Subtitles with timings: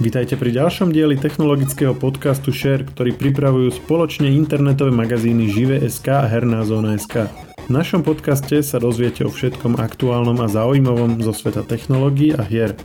[0.00, 6.64] Vítajte pri ďalšom dieli technologického podcastu Share, ktorý pripravujú spoločne internetové magazíny Žive.sk a Herná
[6.64, 7.28] zóna.sk.
[7.28, 12.80] V našom podcaste sa dozviete o všetkom aktuálnom a zaujímavom zo sveta technológií a hier.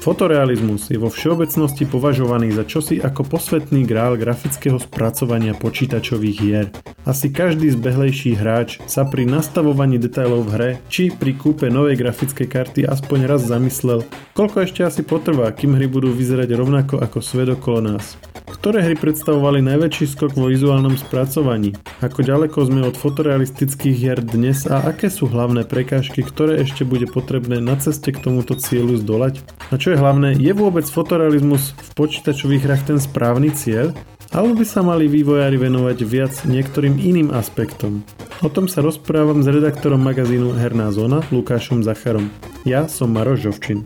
[0.00, 6.72] Fotorealizmus je vo všeobecnosti považovaný za čosi ako posvetný grál grafického spracovania počítačových hier.
[7.04, 12.48] Asi každý zbehlejší hráč sa pri nastavovaní detailov v hre či pri kúpe novej grafickej
[12.48, 14.00] karty aspoň raz zamyslel,
[14.32, 18.16] koľko ešte asi potrvá, kým hry budú vyzerať rovnako ako svet okolo nás.
[18.50, 21.72] Ktoré hry predstavovali najväčší skok vo vizuálnom spracovaní?
[22.02, 27.06] Ako ďaleko sme od fotorealistických hier dnes a aké sú hlavné prekážky, ktoré ešte bude
[27.06, 29.40] potrebné na ceste k tomuto cieľu zdolať?
[29.70, 33.90] A čo je hlavné, je vôbec fotorealizmus v počítačových hrách ten správny cieľ?
[34.30, 38.06] Alebo by sa mali vývojári venovať viac niektorým iným aspektom?
[38.46, 42.30] O tom sa rozprávam s redaktorom magazínu Herná zóna Lukášom Zacharom.
[42.62, 43.82] Ja som Maroš Žovčin.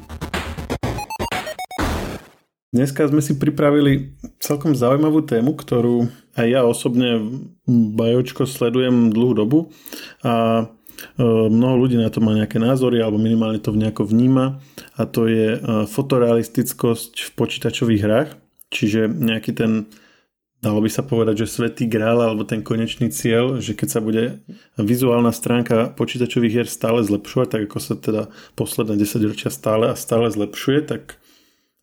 [2.75, 7.23] Dneska sme si pripravili celkom zaujímavú tému, ktorú aj ja osobne
[7.71, 9.59] bajočko sledujem dlhú dobu
[10.21, 10.67] a
[11.19, 14.59] mnoho ľudí na to má nejaké názory alebo minimálne to nejako vníma
[14.99, 15.59] a to je e,
[15.91, 18.31] fotorealistickosť v počítačových hrách,
[18.71, 19.87] čiže nejaký ten
[20.65, 24.41] dalo by sa povedať, že svetý grál alebo ten konečný cieľ, že keď sa bude
[24.81, 28.23] vizuálna stránka počítačových hier stále zlepšovať, tak ako sa teda
[28.57, 31.21] posledné 10 ročia stále a stále zlepšuje, tak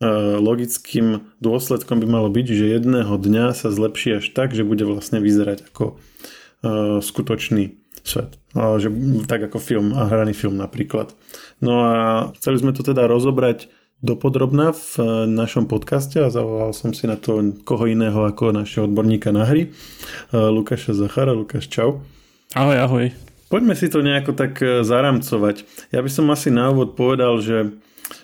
[0.02, 0.06] E,
[0.42, 5.22] logickým dôsledkom by malo byť, že jedného dňa sa zlepší až tak, že bude vlastne
[5.22, 5.94] vyzerať ako e,
[6.98, 8.34] skutočný svet.
[8.52, 8.88] Že,
[9.24, 11.16] tak ako film a hraný film napríklad.
[11.64, 11.92] No a
[12.36, 13.72] chceli sme to teda rozobrať
[14.04, 18.84] dopodrobná v e, našom podcaste a zavolal som si na to koho iného ako našeho
[18.90, 19.72] odborníka na hry,
[20.34, 21.32] Lukáša Zachara.
[21.32, 22.04] Lukáš, čau.
[22.52, 23.06] Ahoj, ahoj.
[23.48, 25.88] Poďme si to nejako tak zaramcovať.
[25.92, 27.72] Ja by som asi na úvod povedal, že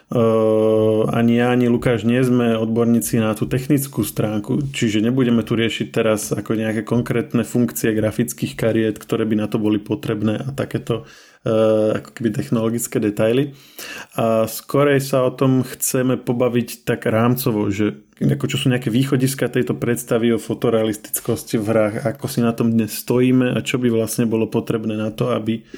[0.08, 5.86] ani ja, ani Lukáš nie sme odborníci na tú technickú stránku, čiže nebudeme tu riešiť
[5.92, 11.04] teraz ako nejaké konkrétne funkcie grafických kariet, ktoré by na to boli potrebné a takéto
[11.04, 13.52] uh, ako keby technologické detaily.
[14.16, 19.52] A skorej sa o tom chceme pobaviť tak rámcovo, že ako čo sú nejaké východiska
[19.52, 23.92] tejto predstavy o fotorealistickosti v hrách, ako si na tom dnes stojíme a čo by
[23.92, 25.68] vlastne bolo potrebné na to, aby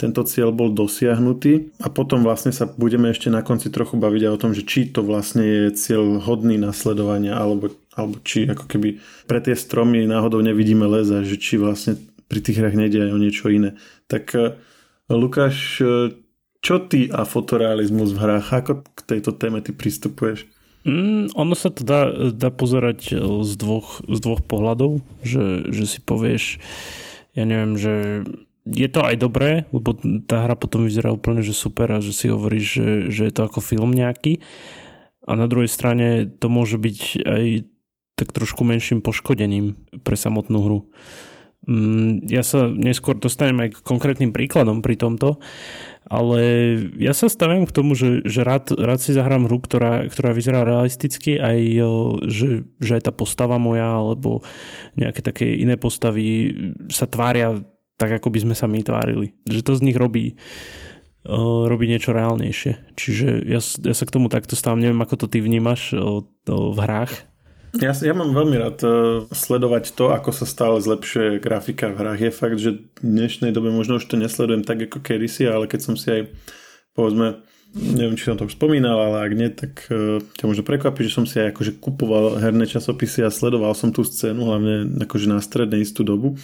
[0.00, 4.32] tento cieľ bol dosiahnutý a potom vlastne sa budeme ešte na konci trochu baviť aj
[4.32, 8.96] o tom, že či to vlastne je cieľ hodný nasledovania alebo, alebo či ako keby
[9.28, 12.00] pre tie stromy náhodou nevidíme leza, že či vlastne
[12.32, 13.76] pri tých hrách nejde aj o niečo iné.
[14.08, 14.56] Tak eh,
[15.12, 16.16] Lukáš, eh,
[16.64, 20.48] čo ty a fotorealizmus v hrách, ako k tejto téme ty pristupuješ?
[20.88, 25.84] Mm, ono sa to dá, dá pozerať eh, z dvoch, z dvoch pohľadov, že, že
[25.84, 26.56] si povieš,
[27.36, 28.24] ja neviem, že
[28.68, 29.96] je to aj dobré, lebo
[30.28, 33.48] tá hra potom vyzerá úplne, že super a že si hovoríš, že, že je to
[33.48, 34.44] ako film nejaký.
[35.24, 37.44] A na druhej strane to môže byť aj
[38.20, 40.80] tak trošku menším poškodením pre samotnú hru.
[41.68, 45.40] Mm, ja sa neskôr dostanem aj k konkrétnym príkladom pri tomto,
[46.08, 46.40] ale
[46.96, 50.64] ja sa stavím k tomu, že, že rád, rád si zahrám hru, ktorá, ktorá vyzerá
[50.64, 51.58] realisticky, aj
[52.28, 54.40] že, že aj tá postava moja alebo
[54.96, 56.52] nejaké také iné postavy
[56.88, 57.60] sa tvária
[58.00, 59.36] tak, ako by sme sa my tvárili.
[59.44, 60.40] Že to z nich robí
[61.68, 62.96] robí niečo reálnejšie.
[62.96, 64.80] Čiže ja, ja sa k tomu takto stávam.
[64.80, 65.92] Neviem, ako to ty vnímaš
[66.48, 67.12] v hrách.
[67.78, 68.92] Ja, ja mám veľmi rád uh,
[69.30, 72.20] sledovať to, ako sa stále zlepšuje grafika v hrách.
[72.26, 75.80] Je fakt, že v dnešnej dobe možno už to nesledujem tak ako kedysi, ale keď
[75.86, 76.22] som si aj
[76.98, 81.06] povedzme neviem, či som to už spomínal, ale ak nie, tak uh, ťa možno prekvapí,
[81.06, 85.26] že som si aj akože kupoval herné časopisy a sledoval som tú scénu, hlavne akože
[85.30, 86.34] na strednej istú dobu.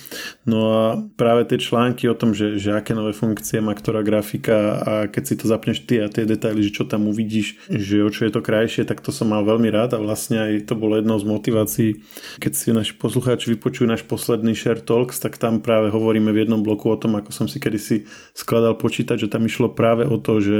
[0.47, 0.85] No a
[1.19, 5.23] práve tie články o tom, že, že aké nové funkcie má ktorá grafika a keď
[5.27, 8.33] si to zapneš ty a tie detaily, že čo tam uvidíš, že o čo je
[8.33, 11.27] to krajšie, tak to som mal veľmi rád a vlastne aj to bolo jednou z
[11.27, 11.91] motivácií,
[12.39, 16.63] keď si naši poslucháči vypočujú náš posledný Share Talks, tak tam práve hovoríme v jednom
[16.63, 20.39] bloku o tom, ako som si kedysi skladal počítať, že tam išlo práve o to,
[20.39, 20.57] že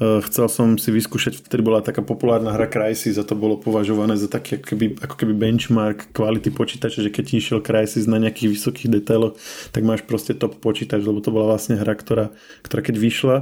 [0.00, 4.26] chcel som si vyskúšať, vtedy bola taká populárna hra Crysis a to bolo považované za
[4.26, 8.52] taký ako keby, ako keby benchmark kvality počítača, že keď ti išiel Crysis na nejakých
[8.52, 9.34] vysokých detailoch,
[9.72, 12.34] tak máš proste top počítač, lebo to bola vlastne hra, ktorá,
[12.66, 13.36] ktorá keď vyšla,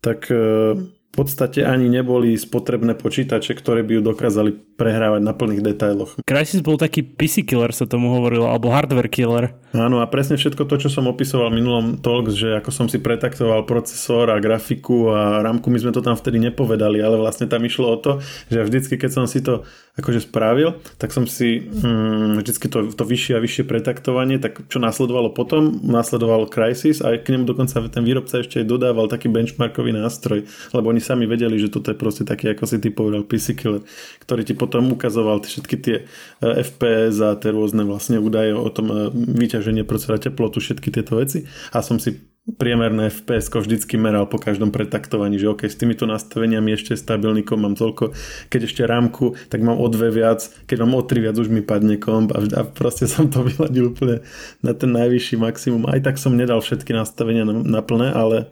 [0.00, 0.78] tak eh,
[1.18, 6.14] podstate ani neboli spotrebné počítače, ktoré by ju dokázali prehrávať na plných detailoch.
[6.22, 9.58] Crysis bol taký PC killer sa tomu hovorilo, alebo hardware killer.
[9.74, 13.02] Áno a presne všetko to, čo som opisoval v minulom Talks, že ako som si
[13.02, 17.66] pretaktoval procesor a grafiku a rámku, my sme to tam vtedy nepovedali, ale vlastne tam
[17.66, 19.66] išlo o to, že vždycky, keď som si to
[19.98, 24.78] akože spravil, tak som si mm, vždycky to, to vyššie a vyššie pretaktovanie, tak čo
[24.78, 29.90] následovalo potom, následoval Crysis a k nemu dokonca ten výrobca ešte aj dodával taký benchmarkový
[29.90, 33.56] nástroj, lebo oni sami vedeli, že toto je proste taký, ako si ty povedal, PC
[33.56, 33.82] killer,
[34.20, 38.92] ktorý ti potom ukazoval všetky tie e, FPS a tie rôzne vlastne údaje o tom
[38.92, 44.40] e, vyťaženie procesora teplotu, všetky tieto veci a som si priemerné FPS vždycky meral po
[44.40, 48.16] každom pretaktovaní, že OK, s týmito nastaveniami ešte stabilný komp mám toľko,
[48.48, 51.60] keď ešte rámku, tak mám o dve viac, keď mám o tri viac, už mi
[51.60, 54.24] padne komp a, a proste som to vyladil úplne
[54.64, 55.84] na ten najvyšší maximum.
[55.92, 58.48] Aj tak som nedal všetky nastavenia na, na plné, ale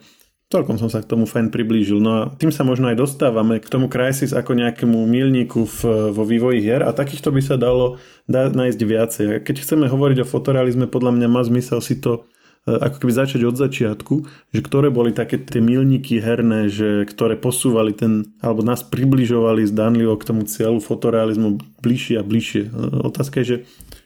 [0.52, 1.98] celkom som sa k tomu fajn priblížil.
[1.98, 6.22] No a tým sa možno aj dostávame k tomu Crysis ako nejakému milníku v, vo
[6.22, 7.98] vývoji hier a takýchto by sa dalo
[8.30, 9.26] dá, nájsť viacej.
[9.42, 12.26] Keď chceme hovoriť o fotorealizme, podľa mňa má zmysel si to
[12.66, 14.14] E, ako keby začať od začiatku,
[14.50, 20.18] že ktoré boli také tie milníky herné, že ktoré posúvali ten, alebo nás približovali zdanlivo
[20.18, 22.62] k tomu cieľu fotorealizmu bližšie a bližšie.
[22.66, 22.70] E,
[23.06, 23.56] otázka je, že,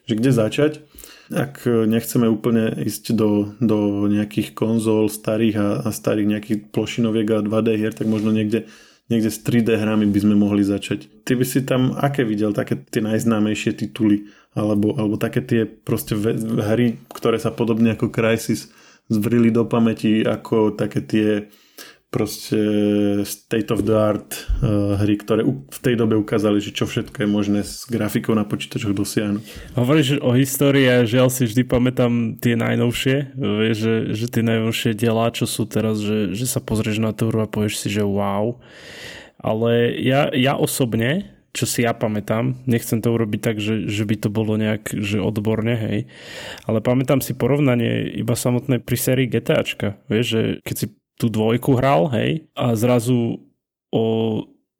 [0.05, 0.71] že kde začať,
[1.31, 7.43] ak nechceme úplne ísť do, do nejakých konzol starých a, a starých nejakých plošinoviek a
[7.43, 8.67] 2D hier, tak možno niekde
[9.11, 11.27] niekde s 3D hrami by sme mohli začať.
[11.27, 16.15] Ty by si tam aké videl, také tie najznámejšie tituly, alebo, alebo také tie proste
[16.15, 18.71] hry, ktoré sa podobne ako Crysis
[19.11, 21.27] zvrili do pamäti, ako také tie
[22.11, 22.59] proste
[23.23, 27.29] state of the art uh, hry, ktoré v tej dobe ukázali, že čo všetko je
[27.31, 29.43] možné s grafikou na počítačoch dosiahnuť.
[29.79, 34.91] Hovoríš o histórii a žiaľ si vždy pamätám tie najnovšie, vieš, že, že tie najnovšie
[34.91, 38.03] diela, čo sú teraz, že, že sa pozrieš na tú hru a povieš si, že
[38.03, 38.59] wow.
[39.39, 44.15] Ale ja, ja osobne, čo si ja pamätám, nechcem to urobiť tak, že, že by
[44.19, 46.11] to bolo nejak že odborne, hej,
[46.67, 50.85] ale pamätám si porovnanie iba samotné pri sérii GTAčka, vieš, že keď si
[51.21, 53.45] tú dvojku hral, hej, a zrazu
[53.93, 54.05] o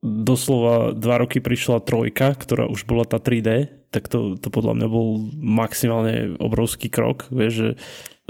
[0.02, 4.88] doslova dva roky prišla trojka, ktorá už bola tá 3D, tak to, to podľa mňa
[4.90, 7.70] bol maximálne obrovský krok, vieš, že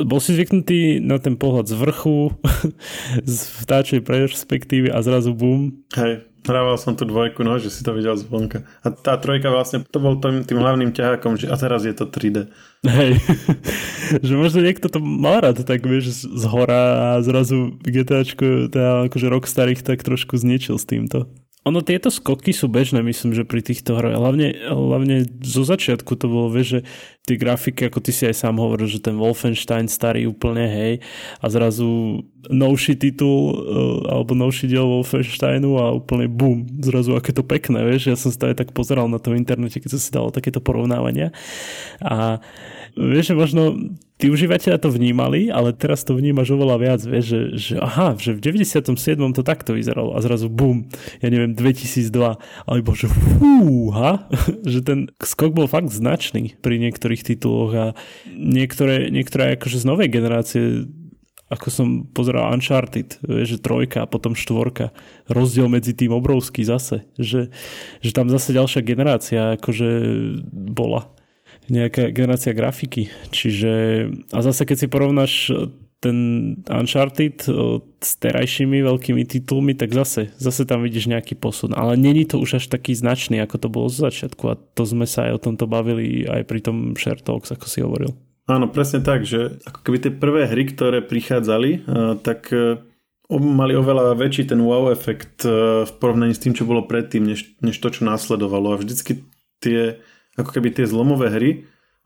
[0.02, 2.36] bol si zvyknutý na ten pohľad z vrchu,
[3.24, 5.86] z vtáčej perspektívy a zrazu bum.
[5.96, 8.66] Hej, Hrával som tu dvojku, no, že si to videl zvonka.
[8.82, 12.10] A tá trojka vlastne, to bol tým, tým hlavným ťahákom, že a teraz je to
[12.10, 12.50] 3D.
[12.82, 13.22] Hej,
[14.26, 19.28] že možno niekto to mal rád, tak vieš, z hora a zrazu GTAčko, teda akože
[19.30, 21.30] rok starých tak trošku zničil s týmto.
[21.62, 24.18] Ono tieto skoky sú bežné, myslím, že pri týchto hrách.
[24.18, 26.80] Hlavne, hlavne zo začiatku to bolo, vieš, že
[27.30, 30.94] tie grafiky, ako ty si aj sám hovoril, že ten Wolfenstein starý úplne, hej,
[31.38, 37.46] a zrazu novší titul, eh, alebo novší diel Wolfensteinu a úplne bum, zrazu aké to
[37.46, 38.10] pekné, vieš.
[38.10, 41.30] Ja som sa tak pozeral na tom internete, keď som si dal takéto porovnávania.
[42.02, 42.42] A
[42.96, 47.74] vieš, možno tí užívateľia to vnímali, ale teraz to vnímaš oveľa viac, vieš, že, že
[47.82, 49.18] aha, že v 97.
[49.34, 50.86] to takto vyzeralo a zrazu bum,
[51.26, 52.38] ja neviem, 2002,
[52.70, 54.30] alebo že fúha,
[54.74, 57.86] že ten skok bol fakt značný pri niektorých tituloch a
[58.30, 60.86] niektoré, niektoré akože z novej generácie
[61.52, 64.96] ako som pozeral Uncharted, že trojka a potom štvorka.
[65.28, 67.52] Rozdiel medzi tým obrovský zase, že,
[68.00, 69.90] že tam zase ďalšia generácia akože
[70.72, 71.12] bola
[71.72, 73.08] nejaká generácia grafiky.
[73.32, 73.72] Čiže,
[74.36, 75.34] a zase keď si porovnáš
[76.02, 76.18] ten
[76.66, 77.46] Uncharted
[78.02, 81.78] s terajšími veľkými titulmi, tak zase, zase tam vidíš nejaký posun.
[81.78, 85.06] Ale není to už až taký značný, ako to bolo z začiatku a to sme
[85.06, 88.18] sa aj o tomto bavili aj pri tom Share Talks, ako si hovoril.
[88.50, 91.86] Áno, presne tak, že ako keby tie prvé hry, ktoré prichádzali,
[92.26, 92.82] tak e,
[93.30, 97.78] mali oveľa väčší ten wow efekt v porovnaní s tým, čo bolo predtým, než, než
[97.78, 98.74] to, čo následovalo.
[98.74, 99.22] A vždycky
[99.62, 100.02] tie
[100.40, 101.52] ako keby tie zlomové hry,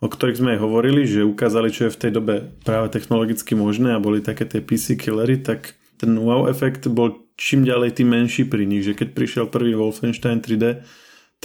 [0.02, 3.96] o ktorých sme aj hovorili, že ukázali, čo je v tej dobe práve technologicky možné
[3.96, 8.44] a boli také tie PC killery, tak ten wow efekt bol čím ďalej tým menší
[8.48, 10.84] pri nich, že keď prišiel prvý Wolfenstein 3D,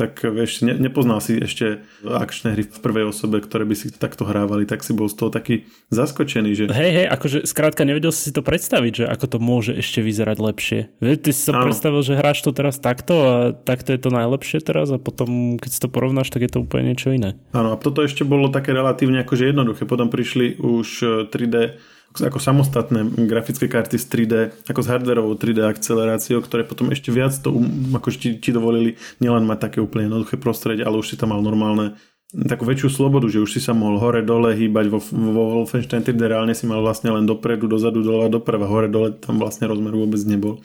[0.01, 4.25] tak vieš, ne, nepoznal si ešte akčné hry v prvej osobe, ktoré by si takto
[4.25, 6.65] hrávali, tak si bol z toho taký zaskočený, že...
[6.73, 10.81] Hej, hej, akože skrátka nevedel si to predstaviť, že ako to môže ešte vyzerať lepšie.
[11.05, 14.65] Vieš, ty si sa predstavil, že hráš to teraz takto a takto je to najlepšie
[14.65, 17.37] teraz a potom, keď si to porovnáš, tak je to úplne niečo iné.
[17.53, 19.85] Áno, a toto ešte bolo také relatívne akože jednoduché.
[19.85, 20.89] Potom prišli už
[21.29, 21.71] 3D eh,
[22.19, 24.35] ako samostatné grafické karty z 3D,
[24.67, 28.99] ako s hardwareovou 3D akceleráciou, ktoré potom ešte viac to um, ako ti, ti dovolili
[29.23, 31.95] nielen mať také úplne jednoduché prostredie, ale už si tam mal normálne
[32.31, 36.31] takú väčšiu slobodu, že už si sa mohol hore dole hýbať vo, vo Wolfenstein 3D
[36.31, 39.95] reálne si mal vlastne len dopredu, dozadu, dole a doprava, hore dole tam vlastne rozmer
[39.95, 40.63] vôbec nebol.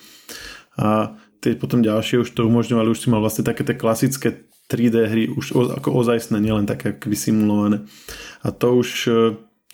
[0.77, 4.95] A tie potom ďalšie už to umožňovali, už si mal vlastne také tie klasické 3D
[5.09, 7.85] hry už ako ozajstné, nielen také akoby simulované.
[8.41, 8.89] A to už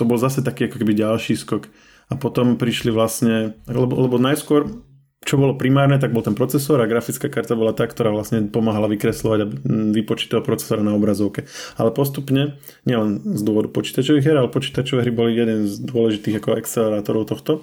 [0.01, 1.69] to bol zase taký ako keby ďalší skok.
[2.09, 4.67] A potom prišli vlastne, lebo, lebo najskôr
[5.21, 8.89] čo bolo primárne, tak bol ten procesor a grafická karta bola tá, ktorá vlastne pomáhala
[8.89, 9.47] vykreslovať a
[9.93, 11.45] vypočiť procesora na obrazovke.
[11.77, 12.57] Ale postupne,
[12.89, 17.61] nielen z dôvodu počítačových hier, ale počítačové hry boli jeden z dôležitých ako akcelerátorov tohto,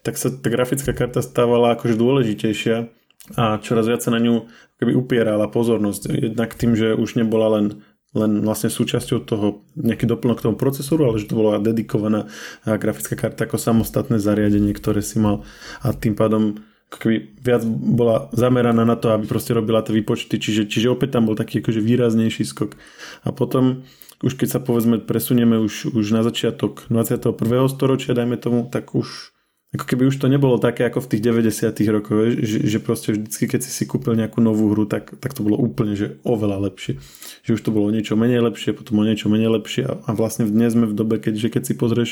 [0.00, 2.88] tak sa tá grafická karta stávala akože dôležitejšia
[3.36, 4.48] a čoraz viac sa na ňu
[4.80, 6.08] keby upierala pozornosť.
[6.08, 7.84] Jednak tým, že už nebola len
[8.14, 12.30] len vlastne súčasťou toho nejaký doplnok k tomu procesoru, ale že to bola dedikovaná
[12.62, 15.42] grafická karta ako samostatné zariadenie, ktoré si mal
[15.82, 16.62] a tým pádom
[16.94, 21.26] keby viac bola zameraná na to, aby proste robila tie výpočty, čiže, čiže opäť tam
[21.26, 22.78] bol taký akože výraznejší skok.
[23.26, 23.82] A potom
[24.22, 27.34] už keď sa povedzme presunieme už, už na začiatok 21.
[27.68, 29.33] storočia, dajme tomu, tak už
[29.74, 33.50] ako keby už to nebolo také ako v tých 90 rokoch, že, že proste vždycky,
[33.50, 37.02] keď si si kúpil nejakú novú hru, tak, tak to bolo úplne, že oveľa lepšie.
[37.42, 40.46] Že už to bolo niečo menej lepšie, potom o niečo menej lepšie a, a vlastne
[40.46, 42.10] dnes sme v dobe, keď, že keď si pozrieš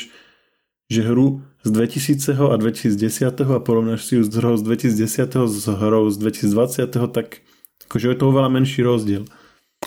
[0.91, 5.65] že hru z 2000 a 2010 a porovnáš si ju z hrou z 2010 s
[5.71, 7.39] hrou z 2020, tak
[7.87, 9.23] akože je to oveľa menší rozdiel.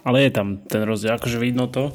[0.02, 1.92] Ale je tam ten rozdiel, akože vidno to.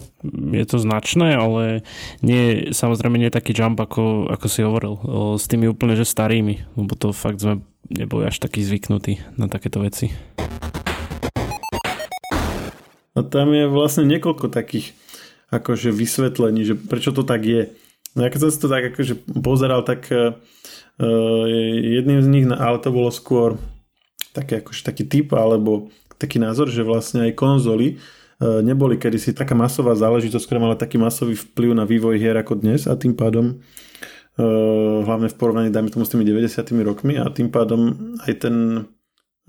[0.51, 1.88] Je to značné, ale
[2.20, 5.00] nie, samozrejme nie taký jump, ako, ako si hovoril,
[5.39, 9.79] s tými úplne že starými, lebo to fakt sme neboli až takí zvyknutí na takéto
[9.79, 10.12] veci.
[13.12, 14.96] A tam je vlastne niekoľko takých
[15.51, 17.72] akože vysvetlení, že prečo to tak je.
[18.15, 20.36] No ja keď som si to tak akože pozeral, tak uh,
[21.96, 23.60] jedným z nich, ale to bolo skôr
[24.31, 28.00] taký, akože taký typ, alebo taký názor, že vlastne aj konzoly
[28.41, 32.89] neboli kedysi taká masová záležitosť, ktorá mala taký masový vplyv na vývoj hier ako dnes
[32.89, 33.62] a tým pádom
[34.41, 34.45] e,
[35.05, 38.55] hlavne v porovnaní dajme tomu s tými 90 rokmi a tým pádom aj ten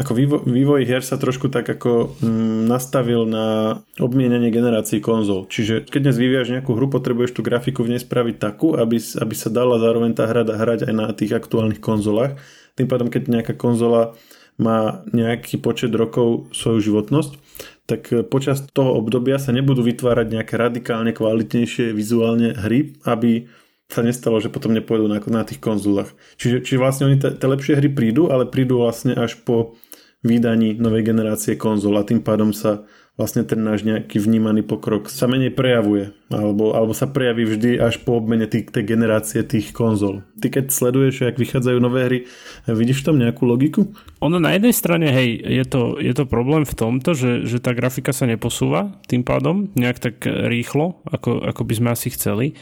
[0.01, 5.45] ako vývoj, vývoj hier sa trošku tak ako mm, nastavil na obmienenie generácií konzol.
[5.53, 9.35] Čiže keď dnes vyvíjaš nejakú hru, potrebuješ tú grafiku v nej spraviť takú, aby, aby
[9.37, 12.41] sa dala zároveň tá hra hrať aj na tých aktuálnych konzolách.
[12.73, 14.17] Tým pádom, keď nejaká konzola
[14.57, 17.37] má nejaký počet rokov svoju životnosť,
[17.87, 23.51] tak počas toho obdobia sa nebudú vytvárať nejaké radikálne kvalitnejšie vizuálne hry, aby
[23.93, 26.17] sa nestalo, že potom nepôjdu na, na tých konzolách.
[26.41, 29.77] Čiže, čiže vlastne oni tie lepšie hry prídu, ale prídu vlastne až po
[30.25, 32.87] vydaní novej generácie konzol a tým pádom sa
[33.21, 38.01] vlastne ten náš nejaký vnímaný pokrok sa menej prejavuje alebo, alebo sa prejaví vždy až
[38.01, 40.25] po obmene tých, tej generácie tých konzol.
[40.41, 42.19] Ty keď sleduješ, jak vychádzajú nové hry,
[42.65, 43.93] vidíš tam nejakú logiku?
[44.25, 47.77] Ono na jednej strane, hej, je to, je to problém v tomto, že, že tá
[47.77, 52.57] grafika sa neposúva tým pádom nejak tak rýchlo, ako, ako by sme asi chceli.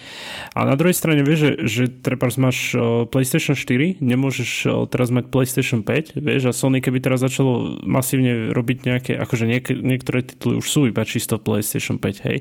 [0.58, 2.74] A na druhej strane vieš, že, že treba máš
[3.14, 4.50] PlayStation 4, nemôžeš
[4.90, 9.78] teraz mať PlayStation 5, vieš, a Sony keby teraz začalo masívne robiť nejaké, akože niek-
[9.78, 12.40] niektoré tituly už sú iba čisto PlayStation 5, hej.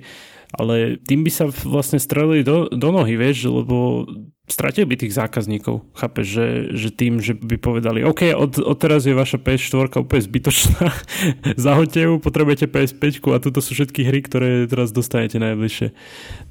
[0.55, 4.07] Ale tým by sa vlastne strelili do, do nohy, vieš, lebo
[4.49, 5.85] stratil by tých zákazníkov.
[5.93, 10.23] Chápeš, že, že tým, že by povedali, OK, od, od teraz je vaša PS4 úplne
[10.25, 10.89] zbytočná,
[11.69, 15.93] zahoďte ju, potrebujete PS5 a toto sú všetky hry, ktoré teraz dostanete najbližšie.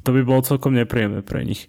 [0.06, 1.66] To by bolo celkom nepríjemné pre nich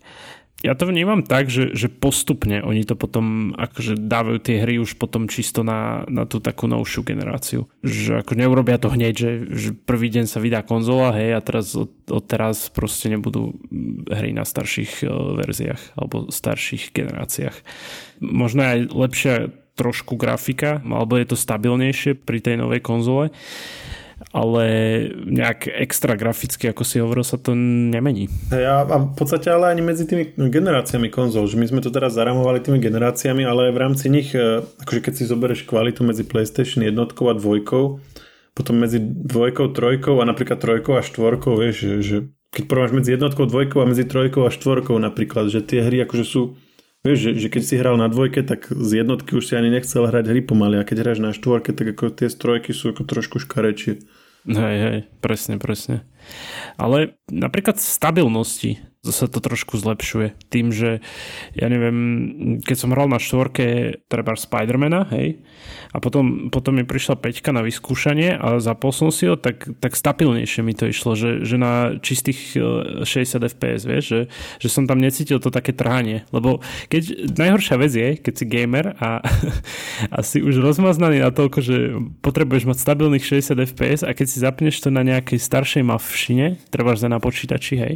[0.60, 5.00] ja to vnímam tak, že, že postupne oni to potom akože dávajú tie hry už
[5.00, 7.72] potom čisto na, na tú takú novšiu generáciu.
[7.80, 11.72] Že ako neurobia to hneď, že, že prvý deň sa vydá konzola, hej, a teraz
[11.80, 13.56] od, od teraz proste nebudú
[14.12, 17.56] hry na starších uh, verziách alebo starších generáciách.
[18.20, 19.36] Možno aj lepšia
[19.80, 23.32] trošku grafika, alebo je to stabilnejšie pri tej novej konzole
[24.30, 24.66] ale
[25.16, 28.30] nejak extra graficky, ako si hovoril, sa to nemení.
[28.54, 32.14] Hey, a, v podstate ale ani medzi tými generáciami konzol, že my sme to teraz
[32.14, 36.86] zaramovali tými generáciami, ale v rámci nich, e, akože keď si zoberieš kvalitu medzi PlayStation
[36.86, 38.04] jednotkou a dvojkou,
[38.54, 42.18] potom medzi dvojkou, trojkou a napríklad trojkou a štvorkou, vieš, že, že
[42.52, 46.26] keď porovnáš medzi jednotkou, dvojkou a medzi trojkou a štvorkou napríklad, že tie hry akože
[46.26, 46.60] sú
[47.00, 50.04] Vieš, že, že keď si hral na dvojke, tak z jednotky už si ani nechcel
[50.04, 53.40] hrať hry pomaly a keď hráš na štvorke, tak ako tie strojky sú ako trošku
[53.40, 54.04] škarečie.
[54.44, 56.04] Hej, hej, presne, presne.
[56.78, 60.36] Ale napríklad stabilnosti zase to trošku zlepšuje.
[60.52, 61.00] Tým, že
[61.56, 61.98] ja neviem,
[62.60, 65.40] keď som hral na štvorke treba Spidermana, hej,
[65.96, 69.96] a potom, potom mi prišla peťka na vyskúšanie a zapol som si ho, tak, tak
[69.96, 74.22] stabilnejšie mi to išlo, že, že na čistých 60 e, fps, vieš, že,
[74.60, 76.60] že som tam necítil to také trhanie, lebo
[76.92, 79.24] keď, najhoršia vec je, keď si gamer a,
[80.16, 84.38] a si už rozmaznaný na toľko, že potrebuješ mať stabilných 60 fps a keď si
[84.44, 86.19] zapneš to na nejakej staršej mavšine,
[86.74, 87.96] trebáš za na počítači, hej,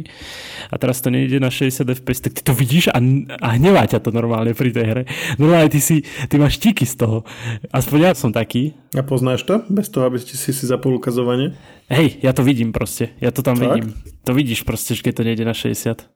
[0.70, 2.98] a teraz to nejde na 60 fps, tak ty to vidíš a,
[3.42, 5.02] a hnevá ťa to normálne pri tej hre.
[5.36, 7.28] Normálne ty si, ty máš tiky z toho.
[7.74, 8.72] Aspoň ja som taký.
[8.96, 9.60] A poznáš to?
[9.68, 11.52] Bez toho, aby ste si si zapol ukazovanie?
[11.92, 13.12] Hej, ja to vidím proste.
[13.20, 13.68] Ja to tam tak?
[13.68, 13.92] vidím.
[14.24, 16.08] To vidíš proste, keď to nejde na 60.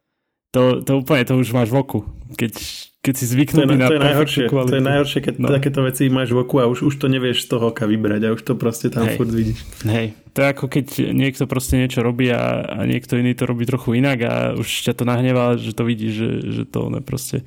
[0.56, 2.00] To, to úplne, to už máš v oku.
[2.40, 2.56] Keď
[2.98, 4.70] keď si zvyknutý to je, na to je najhoršie, kvalitu.
[4.74, 5.46] To je najhoršie, keď no.
[5.48, 8.28] takéto veci máš v oku a už, už to nevieš z toho oka vybrať a
[8.34, 9.16] už to proste tam Hej.
[9.16, 9.58] furt vidíš.
[9.86, 13.70] Hej, to je ako keď niekto proste niečo robí a, a niekto iný to robí
[13.70, 17.46] trochu inak a už ťa to nahnevá, že to vidíš, že, že to ne proste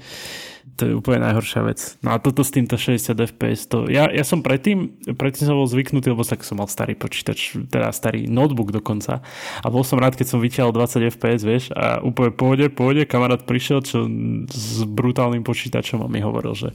[0.77, 1.79] To je úplne najhoršia vec.
[2.05, 3.89] No a toto s týmto 60 fps, to...
[3.89, 7.89] Ja, ja som predtým, predtým som bol zvyknutý, lebo tak som mal starý počítač, teda
[7.89, 9.25] starý notebook dokonca.
[9.61, 13.41] A bol som rád, keď som vyťahol 20 fps, vieš, a úplne pôjde, pôjde, kamarát
[13.41, 14.05] prišiel čo,
[14.49, 16.69] s brutálnym počítačom a mi hovoril, že,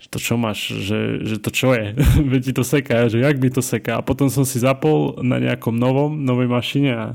[0.00, 1.92] že to čo máš, že, že to čo je,
[2.32, 4.00] veď ti to seká, že jak by to seká.
[4.00, 7.06] A potom som si zapol na nejakom novom, novej mašine a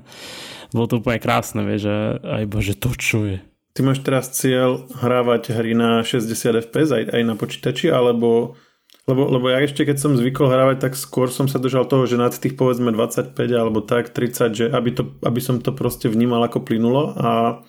[0.69, 1.97] bolo to úplne krásne, vieš, a
[2.41, 3.54] aj bože, to čo je.
[3.75, 6.31] Ty máš teraz cieľ hrávať hry na 60
[6.71, 8.55] fps aj, aj na počítači, alebo
[9.05, 12.17] lebo, lebo ja ešte keď som zvykol hrávať, tak skôr som sa držal toho, že
[12.17, 16.41] nad tých povedzme 25 alebo tak 30, že aby, to, aby som to proste vnímal
[16.41, 17.61] ako plynulo a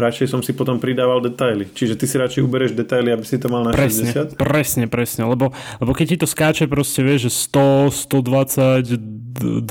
[0.00, 1.68] radšej som si potom pridával detaily.
[1.70, 4.40] Čiže ty si radšej ubereš detaily, aby si to mal na presne, 60?
[4.40, 8.96] Presne, presne, lebo, lebo keď ti to skáče proste, vieš, že 100, 120,
[9.38, 9.66] 200,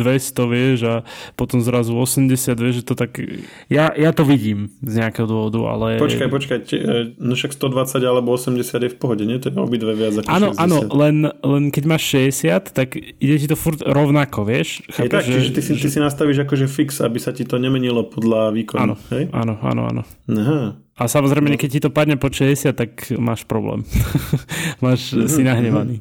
[0.47, 0.95] vieš, a
[1.35, 3.19] potom zrazu 80, vieš, že to tak...
[3.67, 5.87] Ja, ja to vidím z nejakého dôvodu, ale...
[5.99, 9.37] Počkaj, počkaj, e, no však 120 alebo 80 je v pohode, nie?
[9.43, 10.63] To je obidve viac ako Áno, 60.
[10.63, 14.81] áno, len, len keď máš 60, tak ide ti to furt rovnako, vieš?
[14.89, 17.59] Chápeš, tak, že, čiže ty si, ty si nastavíš akože fix, aby sa ti to
[17.59, 19.27] nemenilo podľa výkonu, áno, hej?
[19.35, 20.01] Áno, áno, áno.
[20.29, 20.89] Aha.
[20.99, 21.55] A samozrejme, no.
[21.55, 23.87] keď ti to padne po 60, tak máš problém.
[24.83, 25.31] máš mm-hmm.
[25.31, 25.95] si nahnevaný.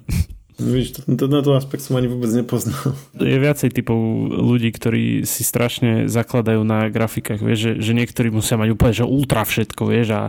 [0.58, 2.98] Víš, tento aspekt som ani vôbec nepoznal.
[3.14, 3.94] Je viacej typov
[4.26, 9.06] ľudí, ktorí si strašne zakladajú na grafikách, vieš, že, že niektorí musia mať úplne, že
[9.06, 10.22] ultra všetko, vieš, a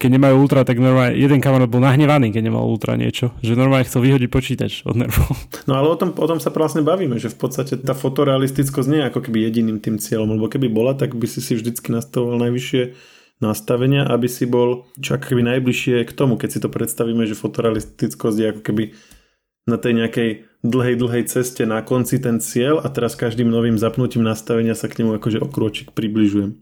[0.00, 3.84] keď nemajú ultra, tak normálne, jeden kamarát bol nahnevaný, keď nemal ultra niečo, že normálne
[3.84, 5.36] chcel vyhodiť počítač od nervov.
[5.68, 9.04] No ale o tom, o tom sa vlastne bavíme, že v podstate tá fotorealistickosť nie
[9.04, 12.48] je ako keby jediným tým cieľom, lebo keby bola, tak by si si vždycky nastavoval
[12.48, 12.96] najvyššie
[13.44, 18.46] nastavenia, aby si bol keby najbližšie k tomu, keď si to predstavíme, že fotorealistickosť je
[18.56, 18.84] ako keby
[19.66, 20.30] na tej nejakej
[20.62, 25.02] dlhej, dlhej ceste na konci ten cieľ a teraz každým novým zapnutím nastavenia sa k
[25.02, 26.54] nemu akože okročik približujem.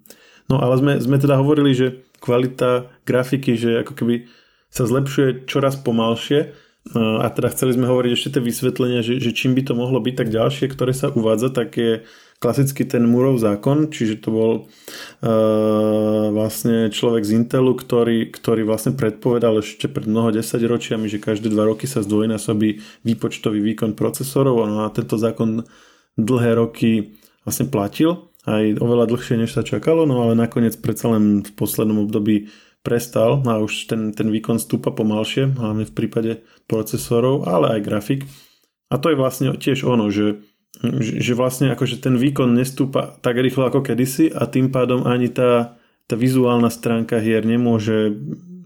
[0.48, 4.28] No ale sme, sme teda hovorili, že kvalita grafiky, že ako keby
[4.68, 6.52] sa zlepšuje čoraz pomalšie
[6.92, 10.14] a teda chceli sme hovoriť ešte tie vysvetlenia, že, že čím by to mohlo byť,
[10.20, 12.04] tak ďalšie, ktoré sa uvádza, tak je
[12.44, 18.92] klasicky ten Murov zákon, čiže to bol uh, vlastne človek z Intelu, ktorý, ktorý vlastne
[18.92, 24.60] predpovedal ešte pred mnoho desať ročiami, že každé dva roky sa zdvojnásobí výpočtový výkon procesorov.
[24.68, 25.64] No a tento zákon
[26.20, 27.16] dlhé roky
[27.48, 28.28] vlastne platil.
[28.44, 32.52] Aj oveľa dlhšie, než sa čakalo, no ale nakoniec predsa len v poslednom období
[32.84, 33.40] prestal.
[33.48, 36.32] A už ten, ten výkon stúpa pomalšie, hlavne v prípade
[36.68, 38.20] procesorov, ale aj grafik.
[38.92, 40.44] A to je vlastne tiež ono, že
[40.82, 45.78] že vlastne akože ten výkon nestúpa tak rýchlo ako kedysi a tým pádom ani tá,
[46.10, 48.18] tá vizuálna stránka hier nemôže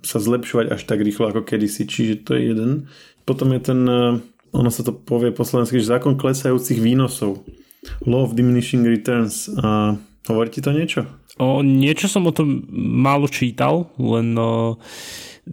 [0.02, 1.84] sa zlepšovať až tak rýchlo ako kedysi.
[1.84, 2.70] Čiže to je jeden.
[3.26, 4.16] Potom je ten, eh,
[4.54, 7.44] ono sa to povie po slovensky, že zákon klesajúcich výnosov.
[8.06, 9.50] Law of diminishing returns.
[9.60, 11.06] A hovorí ti to niečo?
[11.38, 14.82] O, niečo som o tom málo čítal, len o,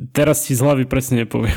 [0.10, 1.54] teraz ti z hlavy presne nepoviem.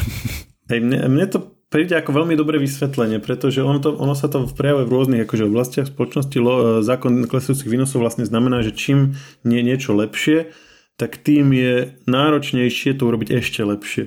[0.71, 4.49] Hej, mne, mne to príde ako veľmi dobré vysvetlenie, pretože ono, to, ono sa to
[4.49, 6.37] prejavuje v rôznych akože, oblastiach spoločnosti.
[6.41, 10.53] Lo, e, zákon klesujúcich výnosov vlastne znamená, že čím nie niečo lepšie,
[10.99, 14.05] tak tým je náročnejšie to urobiť ešte lepšie.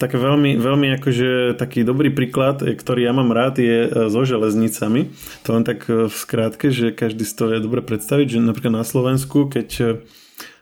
[0.00, 4.22] Tak veľmi, veľmi akože taký dobrý príklad, e, ktorý ja mám rád, je e, so
[4.28, 5.08] železnicami.
[5.48, 8.84] To len tak v skrátke, že každý si to vie dobre predstaviť, že napríklad na
[8.84, 10.04] Slovensku, keď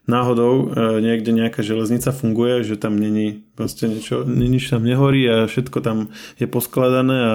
[0.09, 5.79] náhodou niekde nejaká železnica funguje, že tam není proste niečo, nič tam nehorí a všetko
[5.81, 7.35] tam je poskladané a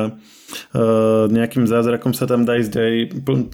[1.31, 2.93] nejakým zázrakom sa tam dá ísť aj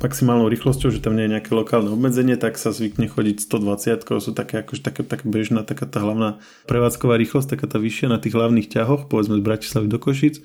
[0.02, 4.32] maximálnou rýchlosťou, že tam nie je nejaké lokálne obmedzenie, tak sa zvykne chodiť 120, sú
[4.36, 8.38] také, akože také, také bežná, taká tá hlavná prevádzková rýchlosť, taká tá vyššia na tých
[8.38, 10.44] hlavných ťahoch, povedzme z Bratislavy do Košic.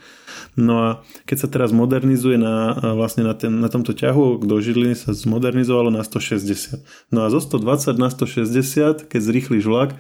[0.57, 0.89] No a
[1.29, 5.93] keď sa teraz modernizuje na, vlastne na, ten, na tomto ťahu, do Žiliny sa zmodernizovalo
[5.93, 6.81] na 160.
[7.13, 9.97] No a zo 120 na 160, keď zrýchliš vlak,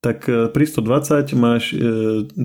[0.00, 1.78] tak e, pri 120 máš e,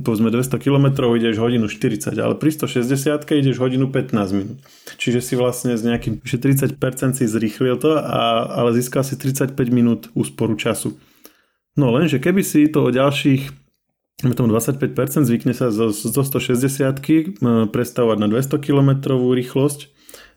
[0.02, 4.58] povedzme 200 km, ideš hodinu 40, ale pri 160 ideš hodinu 15 minút.
[4.98, 6.78] Čiže si vlastne z nejakým, že 30%
[7.18, 10.96] si zrýchlil to, a, ale získal si 35 minút úsporu času.
[11.76, 13.62] No lenže keby si to o ďalších
[14.22, 17.42] tomu 25% zvykne sa zo, zo 160
[17.74, 19.90] prestavovať na 200 km rýchlosť,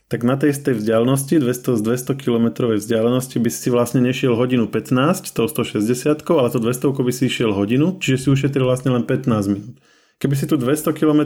[0.09, 4.69] tak na tej istej vzdialenosti, 200 z 200 km vzdialenosti by si vlastne nešiel hodinu
[4.69, 9.09] 15 tou 160, ale to 200 by si išiel hodinu, čiže si ušetril vlastne len
[9.09, 9.81] 15 minút.
[10.21, 11.21] Keby si tú 200 km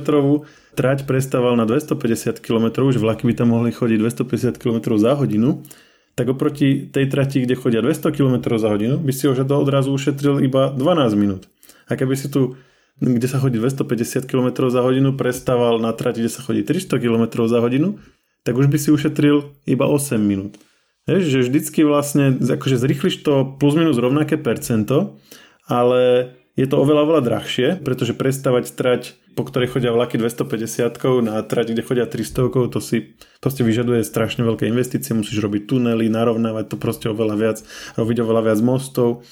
[0.78, 5.66] trať prestával na 250 km, už vlaky by tam mohli chodiť 250 km za hodinu,
[6.14, 10.42] tak oproti tej trati, kde chodia 200 km za hodinu, by si už odrazu ušetril
[10.42, 11.50] iba 12 minút.
[11.90, 12.58] A keby si tu
[12.98, 17.46] kde sa chodí 250 km za hodinu, prestával na trati, kde sa chodí 300 km
[17.46, 18.02] za hodinu,
[18.48, 20.56] tak už by si ušetril iba 8 minút.
[21.04, 25.20] Vieš, že vždycky vlastne, akože zrychliš to plus minus rovnaké percento,
[25.68, 30.88] ale je to oveľa, oveľa drahšie, pretože prestavať trať, po ktorej chodia vlaky 250
[31.20, 36.08] na trať, kde chodia 300 to si proste vyžaduje strašne veľké investície, musíš robiť tunely,
[36.08, 37.58] narovnávať to proste oveľa viac,
[38.00, 39.28] robiť oveľa viac mostov.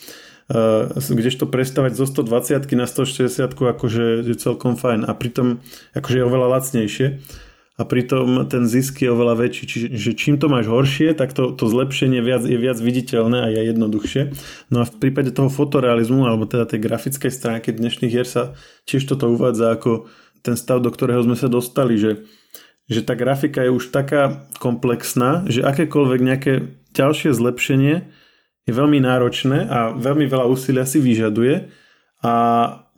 [0.46, 5.58] Uh, kdežto prestavať zo 120 na 160 akože je celkom fajn a pritom
[5.96, 7.06] akože je oveľa lacnejšie
[7.76, 9.92] a pritom ten zisk je oveľa väčší.
[9.92, 13.60] Čiže čím to máš horšie, tak to, to zlepšenie viac, je viac viditeľné a je
[13.68, 14.22] jednoduchšie.
[14.72, 18.56] No a v prípade toho fotorealizmu, alebo teda tej grafickej stránky dnešných hier sa
[18.88, 20.08] tiež toto uvádza ako
[20.40, 22.24] ten stav, do ktorého sme sa dostali, že,
[22.88, 26.52] že tá grafika je už taká komplexná, že akékoľvek nejaké
[26.96, 28.08] ďalšie zlepšenie
[28.66, 31.68] je veľmi náročné a veľmi veľa úsilia si vyžaduje
[32.24, 32.34] a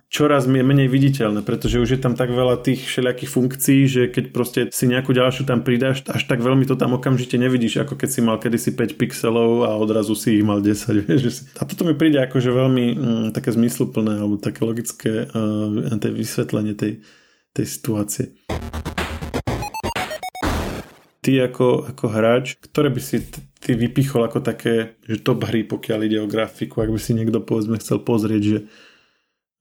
[0.08, 4.60] čoraz menej viditeľné, pretože už je tam tak veľa tých všelijakých funkcií, že keď proste
[4.72, 8.20] si nejakú ďalšiu tam pridáš, až tak veľmi to tam okamžite nevidíš, ako keď si
[8.24, 11.04] mal kedysi 5 pixelov a odrazu si ich mal 10.
[11.12, 11.52] Vieš.
[11.60, 16.72] A toto mi príde akože veľmi mm, také zmysluplné alebo také logické uh, tej vysvetlenie
[16.72, 17.04] tej,
[17.52, 18.32] tej situácie.
[21.20, 23.20] Ty ako, ako hráč, ktoré by si
[23.60, 27.44] ty vypichol ako také, že top hry, pokiaľ ide o grafiku, ak by si niekto
[27.44, 28.58] povedzme chcel pozrieť, že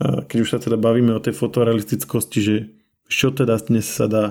[0.01, 2.55] keď už sa teda bavíme o tej fotorealistickosti, že
[3.09, 4.25] čo teda dnes sa dá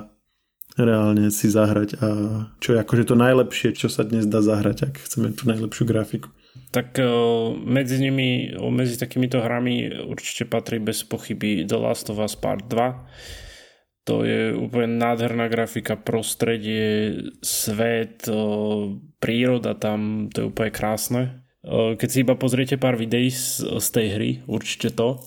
[0.76, 2.08] reálne si zahrať a
[2.60, 6.28] čo je akože to najlepšie, čo sa dnes dá zahrať, ak chceme tú najlepšiu grafiku.
[6.72, 7.00] Tak
[7.64, 14.06] medzi nimi, medzi takýmito hrami určite patrí bez pochyby The Last of Us Part 2.
[14.06, 18.28] To je úplne nádherná grafika, prostredie, svet,
[19.18, 21.22] príroda tam, to je úplne krásne.
[21.66, 25.24] Keď si iba pozriete pár videí z, z tej hry, určite to.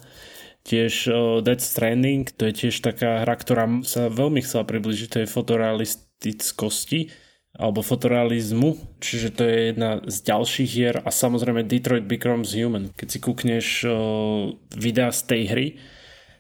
[0.70, 5.26] Tiež uh, Dead Stranding, to je tiež taká hra, ktorá sa veľmi chcela približiť tej
[5.26, 7.10] fotorealistickosti
[7.58, 12.94] alebo fotorealizmu, čiže to je jedna z ďalších hier a samozrejme Detroit Becomes Human.
[12.94, 15.68] Keď si kúkneš uh, videa z tej hry,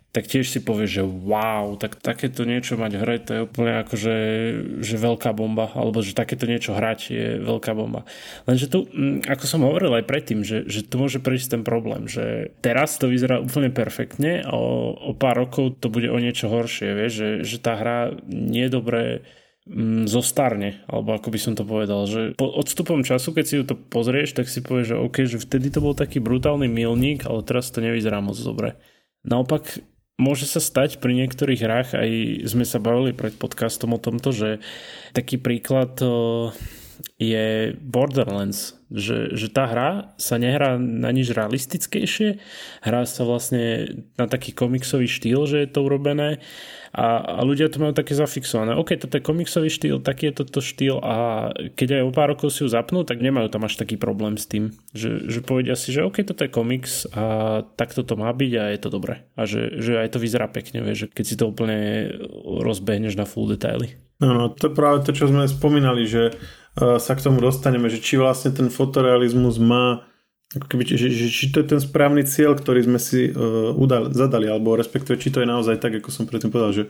[0.09, 3.73] tak tiež si povie, že wow, tak takéto niečo mať v hre, to je úplne
[3.77, 4.17] ako, že,
[4.81, 8.09] že veľká bomba, alebo že takéto niečo hrať je veľká bomba.
[8.49, 12.09] Lenže tu, mm, ako som hovoril aj predtým, že, že tu môže prísť ten problém,
[12.09, 16.89] že teraz to vyzerá úplne perfektne o, o pár rokov to bude o niečo horšie,
[16.97, 19.03] vieš, že, že tá hra nie je dobré
[19.69, 23.63] mm, zostarne, alebo ako by som to povedal, že po odstupom času, keď si ju
[23.63, 27.45] to pozrieš, tak si povieš, že OK, že vtedy to bol taký brutálny milník, ale
[27.45, 28.73] teraz to nevyzerá moc dobre.
[29.21, 29.77] Naopak
[30.19, 32.11] môže sa stať pri niektorých hrách, aj
[32.51, 34.49] sme sa bavili pred podcastom o tomto, že
[35.15, 35.95] taký príklad
[37.15, 42.41] je Borderlands, že, že tá hra sa nehrá na nič realistickejšie,
[42.81, 46.41] hrá sa vlastne na taký komiksový štýl, že je to urobené
[46.89, 48.73] a, a ľudia to majú také zafixované.
[48.73, 52.49] OK, toto je komiksový štýl, taký je toto štýl a keď aj o pár rokov
[52.49, 55.93] si ju zapnú, tak nemajú tam až taký problém s tým, že, že povedia si,
[55.93, 59.21] že OK, toto je komiks a takto to má byť a je to dobré.
[59.37, 62.09] A že, že aj to vyzerá pekne, vieš, keď si to úplne
[62.65, 63.93] rozbehneš na full detaily.
[64.19, 66.35] Áno, to je práve to, čo sme spomínali, že
[66.79, 70.07] sa k tomu dostaneme, že či vlastne ten fotorealizmus má
[70.49, 74.49] keby, že, že, či to je ten správny cieľ, ktorý sme si uh, udali, zadali,
[74.49, 76.83] alebo respektíve, či to je naozaj tak, ako som predtým povedal, že,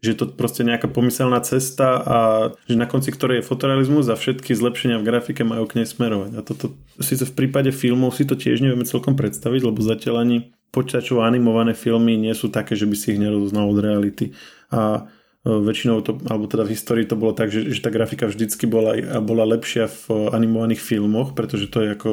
[0.00, 2.18] že je to proste nejaká pomyselná cesta a
[2.64, 6.30] že na konci ktorej je fotorealizmus a všetky zlepšenia v grafike majú k nej smerovať.
[6.36, 10.56] A toto síce v prípade filmov si to tiež nevieme celkom predstaviť, lebo zatiaľ ani
[10.72, 14.32] počítačovo animované filmy nie sú také, že by si ich nerozoznal od reality.
[14.72, 15.08] A
[15.46, 18.98] väčšinou to, alebo teda v histórii to bolo tak, že, že tá grafika vždycky bola,
[19.22, 22.10] bola lepšia v animovaných filmoch, pretože to je ako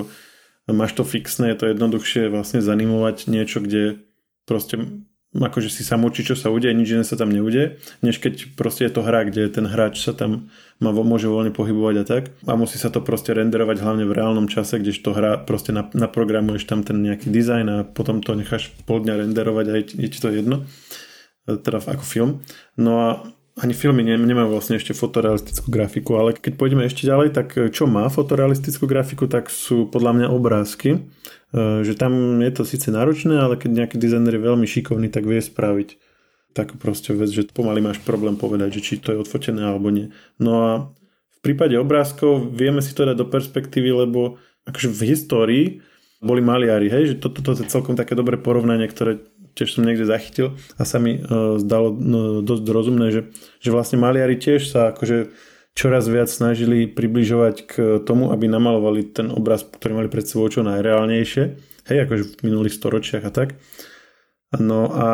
[0.70, 4.06] máš to fixné, je to jednoduchšie vlastne zanimovať niečo, kde
[4.46, 8.54] proste akože si sa učí, čo sa udeje, nič iné sa tam neudeje, než keď
[8.54, 12.24] proste je to hra, kde ten hráč sa tam má, môže voľne pohybovať a tak.
[12.46, 16.86] A musí sa to proste renderovať hlavne v reálnom čase, kdežto hra proste naprogramuješ tam
[16.86, 20.30] ten nejaký dizajn a potom to necháš pol dňa renderovať a je, je ti to
[20.30, 20.70] jedno
[21.46, 22.32] teda ako film.
[22.80, 23.08] No a
[23.54, 27.86] ani filmy nemajú vlastne ešte fotorealistickú grafiku, ale keď pôjdeme ešte ďalej, tak e, čo
[27.86, 31.00] má fotorealistickú grafiku, tak sú podľa mňa obrázky, e,
[31.86, 35.38] že tam je to síce náročné, ale keď nejaký dizajner je veľmi šikovný, tak vie
[35.38, 36.02] spraviť
[36.58, 40.10] takú proste vec, že pomaly máš problém povedať, že či to je odfotené alebo nie.
[40.42, 40.72] No a
[41.30, 45.66] v prípade obrázkov vieme si to dať do perspektívy, lebo akože v histórii
[46.24, 49.20] boli maliari, hej, že toto to, to je celkom také dobré porovnanie, ktoré
[49.54, 53.22] tiež som niekde zachytil a sa mi uh, zdalo no, dosť rozumné, že,
[53.62, 55.34] že vlastne maliari tiež sa akože
[55.74, 57.74] čoraz viac snažili približovať k
[58.06, 61.44] tomu, aby namalovali ten obraz, ktorý mali pred sebou čo najreálnejšie,
[61.90, 63.58] hej, akože v minulých storočiach a tak.
[64.54, 65.08] No a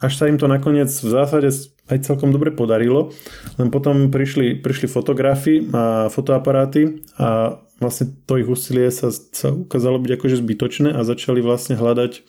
[0.00, 1.52] až sa im to nakoniec v zásade
[1.86, 3.12] aj celkom dobre podarilo,
[3.60, 10.00] len potom prišli, prišli fotografi a fotoaparáty a vlastne to ich úsilie sa, sa ukázalo
[10.02, 12.24] byť akože zbytočné a začali vlastne hľadať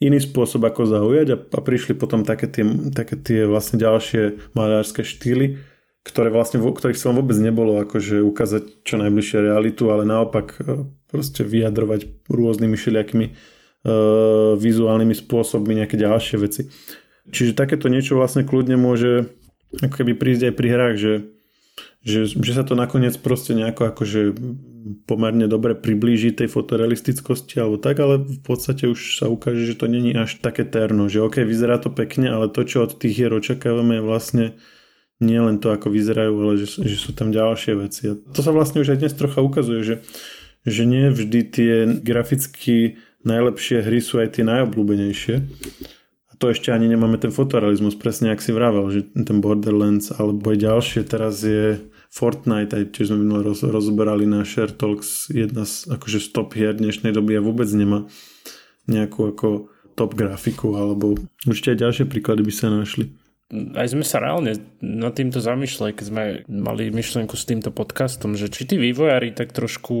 [0.00, 5.04] iný spôsob, ako zaujať a, a prišli potom také tie, také tie vlastne ďalšie malárske
[5.04, 5.60] štýly,
[6.00, 10.88] ktoré vlastne, v ktorých sa vôbec nebolo akože ukázať čo najbližšie realitu, ale naopak e,
[11.12, 16.70] proste vyjadrovať rôznymi všelijakými uh, vizuálnymi spôsobmi nejaké ďalšie veci.
[17.34, 19.26] Čiže takéto niečo vlastne kľudne môže
[19.74, 21.12] ako keby prísť aj pri hrách, že
[22.00, 24.32] že, že sa to nakoniec proste nejako akože
[25.04, 29.84] pomerne dobre priblíži tej fotorealistickosti alebo tak, ale v podstate už sa ukáže, že to
[29.84, 33.32] není až také terno, že ok, vyzerá to pekne, ale to, čo od tých hier
[33.36, 34.44] očakávame je vlastne
[35.20, 38.02] nie len to, ako vyzerajú, ale že, že sú tam ďalšie veci.
[38.08, 39.94] A to sa vlastne už aj dnes trocha ukazuje, že,
[40.64, 42.96] že nie vždy tie graficky
[43.28, 45.34] najlepšie hry sú aj tie najobľúbenejšie
[46.40, 50.58] to ešte ani nemáme ten fotorealizmus, presne ak si vravel, že ten Borderlands alebo aj
[50.64, 55.86] ďalšie, teraz je Fortnite, aj tiež sme minulé roz, rozberali na Share Talks, jedna z
[55.92, 58.08] akože stop hier dnešnej doby a vôbec nemá
[58.88, 63.12] nejakú ako top grafiku, alebo určite aj ďalšie príklady by sa našli
[63.50, 68.46] aj sme sa reálne nad týmto zamýšľali, keď sme mali myšlienku s týmto podcastom, že
[68.46, 69.96] či tí vývojári tak trošku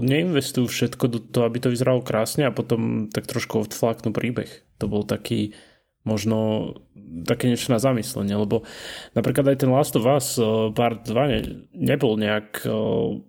[0.00, 4.48] neinvestujú všetko do toho, aby to vyzeralo krásne a potom tak trošku odfláknú príbeh.
[4.80, 5.52] To bol taký
[6.04, 6.72] možno
[7.24, 8.66] také niečo na zamyslenie, lebo
[9.14, 11.40] napríklad aj ten Last of Us eh, part 2 ne,
[11.70, 12.72] nebol nejak eh,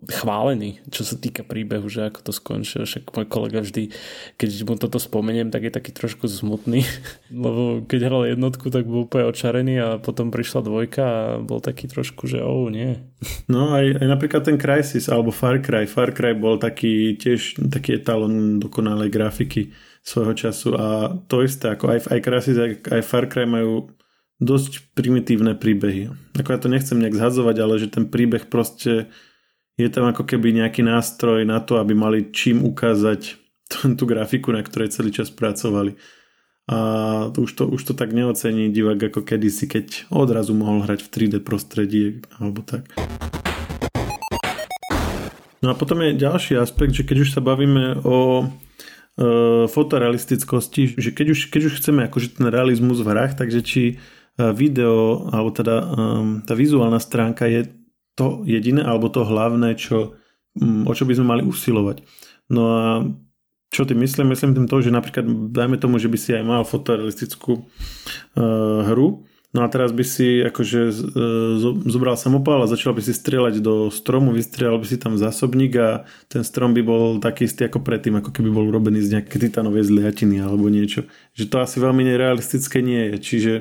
[0.09, 2.89] chválený, čo sa týka príbehu, že ako to skončilo.
[2.89, 3.93] Však môj kolega vždy,
[4.41, 6.81] keď mu toto spomeniem, tak je taký trošku smutný,
[7.45, 11.85] lebo keď hral jednotku, tak bol úplne očarený a potom prišla dvojka a bol taký
[11.85, 12.97] trošku, že oh, nie.
[13.45, 15.85] No aj, aj napríklad ten Crysis alebo Far Cry.
[15.85, 19.69] Far Cry bol taký tiež taký etalon dokonalej grafiky
[20.05, 23.89] svojho času a to isté, ako aj, aj Crysis, aj, aj Far Cry majú
[24.37, 26.13] dosť primitívne príbehy.
[26.37, 29.09] Ako ja to nechcem nejak zhadzovať, ale že ten príbeh proste
[29.75, 33.35] je tam ako keby nejaký nástroj na to, aby mali čím ukázať
[33.97, 35.97] tú grafiku, na ktorej celý čas pracovali.
[36.65, 36.77] A
[37.29, 41.35] už to, už to tak neocení divák ako kedysi, keď odrazu mohol hrať v 3D
[41.45, 42.89] prostredí alebo tak.
[45.61, 48.49] No a potom je ďalší aspekt, že keď už sa bavíme o
[49.71, 54.51] fotorealistickosti, že keď už, keď už chceme akože ten realizmus v hrách, takže či uh,
[54.51, 57.71] video, alebo teda um, tá vizuálna stránka je
[58.19, 60.19] to jediné, alebo to hlavné, čo,
[60.59, 62.03] um, o čo by sme mali usilovať.
[62.51, 62.83] No a
[63.71, 64.31] čo ty myslím?
[64.31, 69.23] Myslím tým to, že napríklad dajme tomu, že by si aj mal fotorealistickú uh, hru,
[69.55, 70.93] No a teraz by si akože e,
[71.87, 76.03] zobral samopal a začal by si strieľať do stromu, vystrieľal by si tam zásobník a
[76.27, 79.87] ten strom by bol taký istý ako predtým, ako keby bol urobený z nejaké titanovej
[79.87, 81.07] zliatiny alebo niečo.
[81.39, 83.17] Že to asi veľmi nerealistické nie je.
[83.23, 83.53] Čiže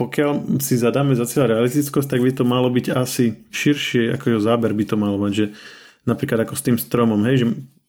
[0.00, 4.40] pokiaľ si zadáme za cieľ realistickosť, tak by to malo byť asi širšie, ako jeho
[4.40, 5.46] záber by to malo mať, že
[6.08, 7.46] napríklad ako s tým stromom, hej, že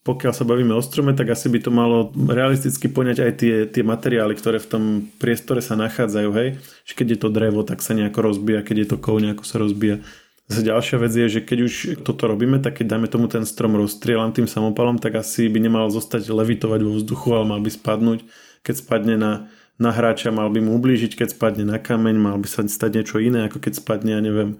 [0.08, 3.84] pokiaľ sa bavíme o strome, tak asi by to malo realisticky poňať aj tie, tie
[3.84, 4.84] materiály, ktoré v tom
[5.20, 6.56] priestore sa nachádzajú, hej.
[6.88, 9.60] Že keď je to drevo, tak sa nejako rozbíja, keď je to kov, nejako sa
[9.60, 10.00] rozbíja.
[10.48, 11.74] Zase ďalšia vec je, že keď už
[12.08, 15.92] toto robíme, tak keď dáme tomu ten strom rozstrieľam tým samopalom, tak asi by nemal
[15.92, 18.24] zostať levitovať vo vzduchu, ale mal by spadnúť.
[18.64, 19.32] Keď spadne na,
[19.76, 23.20] na hráča, mal by mu ublížiť, keď spadne na kameň, mal by sa stať niečo
[23.20, 24.56] iné, ako keď spadne, ja neviem,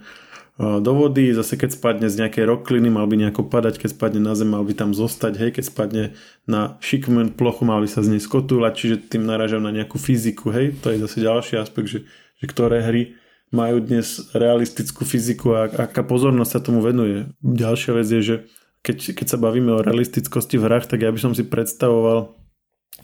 [0.58, 4.34] do vody, zase keď spadne z nejakej rokliny, mal by nejako padať, keď spadne na
[4.34, 6.04] zem, mal by tam zostať, hej, keď spadne
[6.50, 10.50] na šikmen plochu, mal by sa z nej skotúľať, čiže tým naražam na nejakú fyziku,
[10.50, 12.00] hej, to je zase ďalší aspekt, že,
[12.42, 13.14] že ktoré hry
[13.54, 17.30] majú dnes realistickú fyziku a aká pozornosť sa tomu venuje.
[17.46, 18.36] Ďalšia vec je, že
[18.82, 22.34] keď, keď sa bavíme o realistickosti v hrách, tak ja by som si predstavoval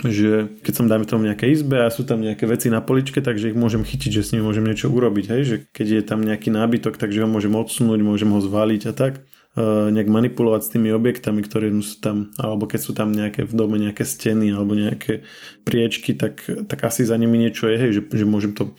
[0.02, 3.54] že keď som dajme tomu nejaké izbe a sú tam nejaké veci na poličke, takže
[3.54, 5.42] ich môžem chytiť, že s nimi môžem niečo urobiť, hej?
[5.46, 9.22] že keď je tam nejaký nábytok, takže ho môžem odsunúť, môžem ho zvaliť a tak
[9.22, 13.54] uh, nejak manipulovať s tými objektami, ktoré sú tam, alebo keď sú tam nejaké v
[13.54, 15.22] dome nejaké steny alebo nejaké
[15.62, 18.74] priečky, tak, tak asi za nimi niečo je, hej, že, že môžem to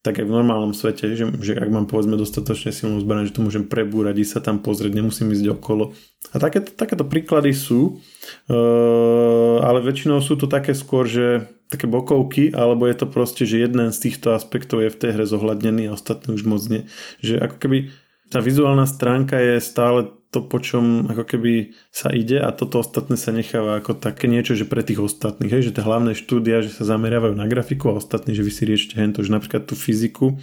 [0.00, 3.44] tak aj v normálnom svete, že, že ak mám povedzme dostatočne silnú zbraň, že to
[3.44, 5.92] môžem prebúrať, ísť sa tam pozrieť, nemusím ísť okolo.
[6.32, 8.00] A takéto, takéto príklady sú,
[8.48, 13.60] uh, ale väčšinou sú to také skôr, že také bokovky, alebo je to proste, že
[13.60, 16.88] jeden z týchto aspektov je v tej hre zohľadnený a ostatní už moc nie.
[17.20, 17.78] Že ako keby
[18.32, 23.18] tá vizuálna stránka je stále to, po čom ako keby sa ide a toto ostatné
[23.18, 26.70] sa necháva ako také niečo, že pre tých ostatných, hej, že tie hlavné štúdia, že
[26.70, 30.38] sa zameriavajú na grafiku a ostatní, že vy si riešite hento, že napríklad tú fyziku.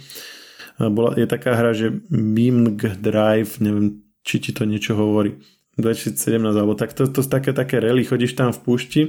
[0.78, 5.40] Bola, je taká hra, že Mimg Drive, neviem, či ti to niečo hovorí.
[5.80, 9.02] 2017 alebo tak, to, to, to také, také rally, chodíš tam v púšti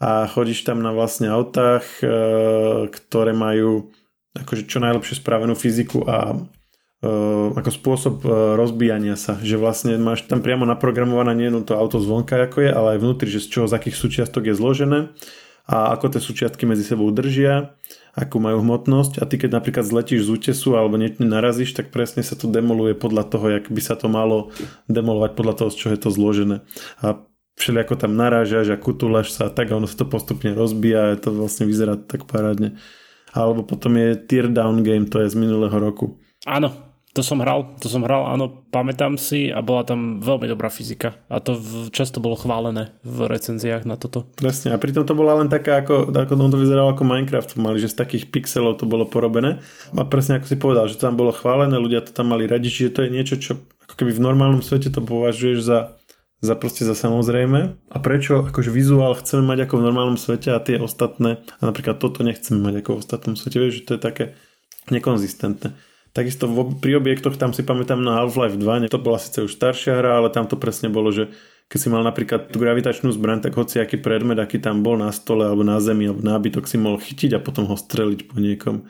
[0.00, 2.08] a chodíš tam na vlastne autách, e,
[2.88, 3.92] ktoré majú
[4.36, 6.36] akože čo najlepšie spravenú fyziku a
[7.04, 12.40] ako spôsob eh, rozbíjania sa, že vlastne máš tam priamo naprogramované nie to auto zvonka
[12.48, 14.98] ako je, ale aj vnútri, že z čoho z akých súčiastok je zložené
[15.66, 17.74] a ako tie súčiastky medzi sebou držia,
[18.14, 22.22] akú majú hmotnosť a ty keď napríklad zletíš z útesu alebo niečo narazíš, tak presne
[22.22, 24.54] sa to demoluje podľa toho, jak by sa to malo
[24.86, 26.56] demolovať podľa toho, z čo je to zložené.
[27.02, 27.18] A
[27.58, 31.18] všelijako tam narážaš a kutuláš sa a tak a ono sa to postupne rozbíja a
[31.18, 32.78] to vlastne vyzerá tak parádne.
[33.34, 36.22] Alebo potom je Tear Down Game, to je z minulého roku.
[36.46, 36.85] Áno,
[37.16, 41.16] to som hral, to som hral, áno, pamätám si a bola tam veľmi dobrá fyzika
[41.32, 44.28] a to v, často bolo chválené v recenziách na toto.
[44.36, 47.88] Presne a pritom to bola len taká, ako, ako to vyzeralo ako Minecraft, mali, že
[47.88, 49.64] z takých pixelov to bolo porobené
[49.96, 52.68] a presne ako si povedal, že to tam bolo chválené, ľudia to tam mali radi,
[52.68, 53.56] čiže to je niečo, čo
[53.88, 55.96] ako keby v normálnom svete to považuješ za
[56.36, 60.60] za proste za samozrejme a prečo akože vizuál chceme mať ako v normálnom svete a
[60.60, 64.00] tie ostatné a napríklad toto nechceme mať ako v ostatnom svete, vieš, že to je
[64.04, 64.24] také
[64.92, 65.72] nekonzistentné.
[66.16, 66.48] Takisto
[66.80, 70.32] pri objektoch tam si pamätám na Half-Life 2, to bola síce už staršia hra, ale
[70.32, 71.28] tam to presne bolo, že
[71.68, 75.12] keď si mal napríklad tú gravitačnú zbraň, tak hoci aký predmet, aký tam bol na
[75.12, 78.88] stole alebo na zemi alebo nábytok si mohol chytiť a potom ho streliť po niekom.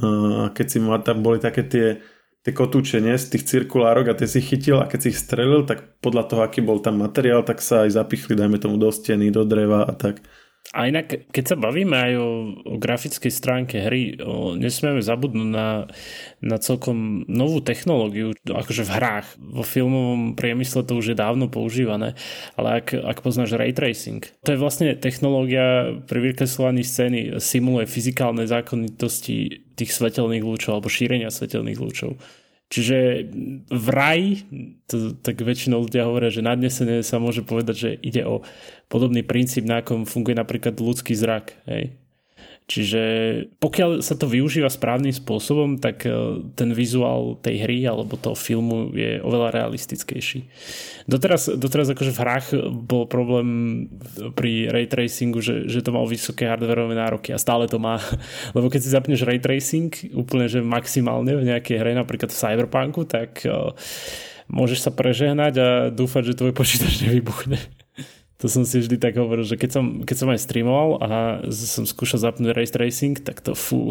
[0.00, 2.00] A keď si mal, tam boli také tie,
[2.40, 5.68] tie kotúče nie, z tých cirkulárok a tie si chytil a keď si ich strelil,
[5.68, 9.28] tak podľa toho, aký bol tam materiál, tak sa aj zapichli, dajme tomu, do steny,
[9.28, 10.24] do dreva a tak.
[10.74, 12.30] A inak, keď sa bavíme aj o,
[12.66, 15.86] o grafickej stránke hry, o, nesmieme zabudnúť na,
[16.42, 19.26] na celkom novú technológiu, akože v hrách.
[19.38, 22.18] Vo filmovom priemysle to už je dávno používané,
[22.58, 28.44] ale ak, ak poznáš ray tracing, to je vlastne technológia pri vykreslovaní scény, simuluje fyzikálne
[28.44, 32.18] zákonitosti tých svetelných lúčov alebo šírenia svetelných lúčov.
[32.66, 33.30] Čiže
[33.70, 34.42] v raj,
[34.90, 38.42] to, tak väčšinou ľudia hovoria, že nadnesene sa môže povedať, že ide o
[38.90, 41.54] podobný princíp, na akom funguje napríklad ľudský zrak.
[41.70, 41.94] Hej.
[42.66, 43.02] Čiže
[43.62, 48.90] pokiaľ sa to využíva správnym spôsobom, tak e, ten vizuál tej hry alebo toho filmu
[48.90, 50.50] je oveľa realistickejší.
[51.06, 53.86] Doteraz, doteraz akože v hrách bol problém
[54.34, 58.02] pri ray tracingu, že, že to mal vysoké hardwareové nároky a stále to má.
[58.58, 63.06] Lebo keď si zapneš ray tracing úplne že maximálne v nejakej hre, napríklad v Cyberpunku,
[63.06, 63.78] tak uh,
[64.50, 67.62] môžeš sa prežehnať a dúfať, že tvoj počítač nevybuchne.
[68.36, 71.08] To som si vždy tak hovoril, že keď som, keď som aj streamoval a
[71.48, 73.88] som skúšal zapnúť race tracing, tak to fú,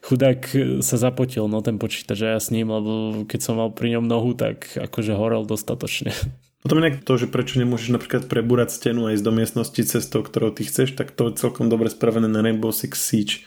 [0.00, 0.40] chudák
[0.80, 4.08] sa zapotil no ten počítač a ja s ním, lebo keď som mal pri ňom
[4.08, 6.16] nohu, tak akože horel dostatočne.
[6.64, 10.50] Potom inak to, že prečo nemôžeš napríklad prebúrať stenu aj z do miestnosti cestou, ktorou
[10.50, 13.46] ty chceš, tak to je celkom dobre spravené na Rainbow Six Siege.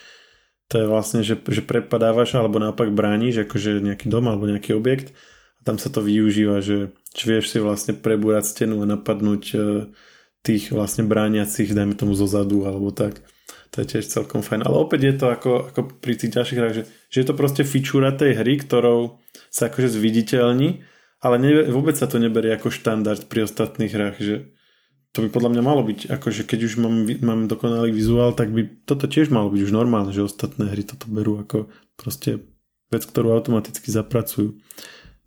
[0.71, 5.12] To je vlastne, že, že prepadávaš alebo naopak brániš, akože nejaký dom alebo nejaký objekt
[5.60, 9.91] a tam sa to využíva, že, že vieš si vlastne prebúrať stenu a napadnúť uh,
[10.41, 13.21] tých vlastne brániacich, dajme tomu zo zadu alebo tak.
[13.71, 14.67] To je tiež celkom fajn.
[14.67, 17.63] Ale opäť je to ako, ako pri tých ďalších hrách, že, že je to proste
[17.63, 20.84] fičúra tej hry, ktorou sa akože zviditeľní,
[21.23, 24.36] ale ne, vôbec sa to neberie ako štandard pri ostatných hrách, že
[25.12, 28.88] to by podľa mňa malo byť, akože keď už mám, mám dokonalý vizuál, tak by
[28.88, 31.67] toto tiež malo byť už normálne, že ostatné hry toto berú ako
[31.99, 32.47] proste
[32.91, 34.60] vec, ktorú automaticky zapracujú.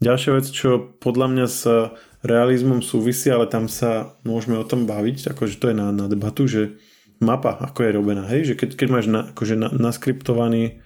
[0.01, 1.77] Ďalšia vec, čo podľa mňa sa
[2.25, 6.49] realizmom súvisí, ale tam sa môžeme o tom baviť, akože to je na, na debatu,
[6.49, 6.81] že
[7.21, 10.81] mapa, ako je robená, hej, že keď, keď máš na, akože na, naskriptovaný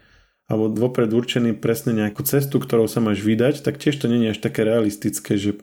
[0.49, 4.41] alebo vopred určený presne nejakú cestu, ktorou sa máš vydať, tak tiež to je až
[4.41, 5.61] také realistické, že,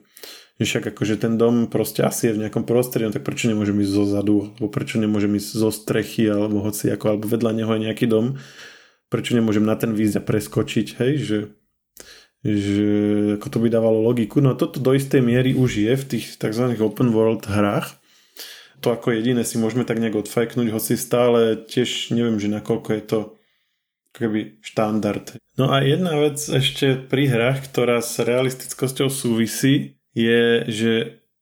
[0.62, 3.82] že však akože ten dom proste asi je v nejakom prostredí, no tak prečo nemôžem
[3.82, 7.72] ísť zo zadu, alebo prečo nemôžem ísť zo strechy, alebo hoci ako, alebo vedľa neho
[7.74, 8.38] je nejaký dom,
[9.10, 11.38] prečo nemôžem na ten výjsť a preskočiť, hej, že
[12.46, 12.90] že
[13.42, 14.38] ako to by dávalo logiku.
[14.38, 16.78] No toto do istej miery už je v tých tzv.
[16.78, 17.98] open world hrách.
[18.86, 23.02] To ako jediné si môžeme tak nejak odfajknúť, hoci stále tiež neviem, že nakoľko je
[23.02, 23.20] to
[24.14, 25.42] keby štandard.
[25.58, 30.94] No a jedna vec ešte pri hrách, ktorá s realistickosťou súvisí, je, že,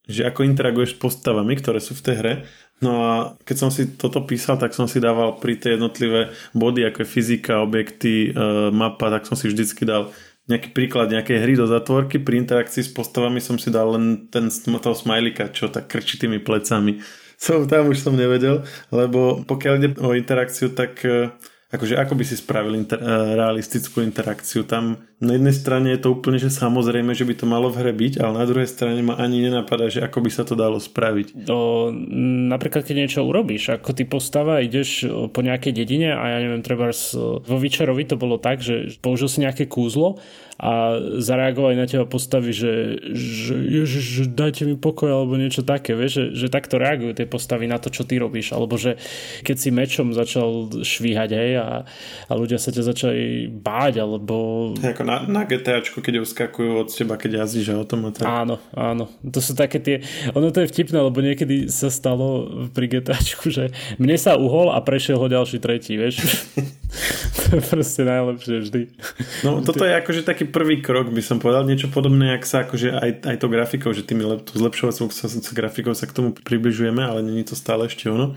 [0.08, 2.34] že ako interaguješ s postavami, ktoré sú v tej hre.
[2.82, 3.12] No a
[3.46, 7.12] keď som si toto písal, tak som si dával pri tie jednotlivé body, ako je
[7.12, 10.10] fyzika, objekty, e, mapa, tak som si vždycky dal
[10.44, 14.52] nejaký príklad nejakej hry do zatvorky, pri interakcii s postavami som si dal len ten
[14.52, 17.00] toho smajlika, čo tak krčí tými plecami.
[17.34, 18.62] Som tam už som nevedel,
[18.94, 21.34] lebo pokiaľ ide o interakciu, tak uh,
[21.74, 24.62] akože ako by si spravil inter, uh, realistickú interakciu.
[24.64, 27.92] Tam na jednej strane je to úplne, že samozrejme, že by to malo v hre
[27.92, 31.44] byť, ale na druhej strane ma ani nenapadá, že ako by sa to dalo spraviť.
[31.44, 31.90] To,
[32.48, 35.04] napríklad, keď niečo urobíš, ako ty postava, ideš
[35.34, 36.88] po nejakej dedine a ja neviem, treba
[37.44, 40.22] vo Vyčerovi to bolo tak, že použil si nejaké kúzlo
[40.54, 46.30] a zareagovali na teba postavy, že, že ježiš, dajte mi pokoj alebo niečo také, vieš,
[46.30, 48.94] že, že takto reagujú tie postavy na to, čo ty robíš, alebo že
[49.42, 51.82] keď si mečom začal švíhať, hej, a a,
[52.30, 54.34] a ľudia sa ťa začali báť, alebo...
[54.78, 58.26] Ako na, na GTAčku, keď uskakujú od teba, keď jazdíš autom a tak.
[58.26, 59.06] Áno, áno.
[59.22, 60.02] To sú také tie...
[60.34, 63.70] Ono to je vtipné, lebo niekedy sa stalo pri GTAčku, že
[64.02, 66.26] mne sa uhol a prešiel ho ďalší tretí, vieš.
[67.38, 68.80] to je proste najlepšie vždy.
[69.46, 71.62] No toto je akože taký prvý krok, by som povedal.
[71.62, 75.06] Niečo podobné, jak sa akože aj, aj to grafikou, že tými zlepšovacou
[75.54, 78.34] grafikou sa k tomu približujeme, ale není to stále ešte ono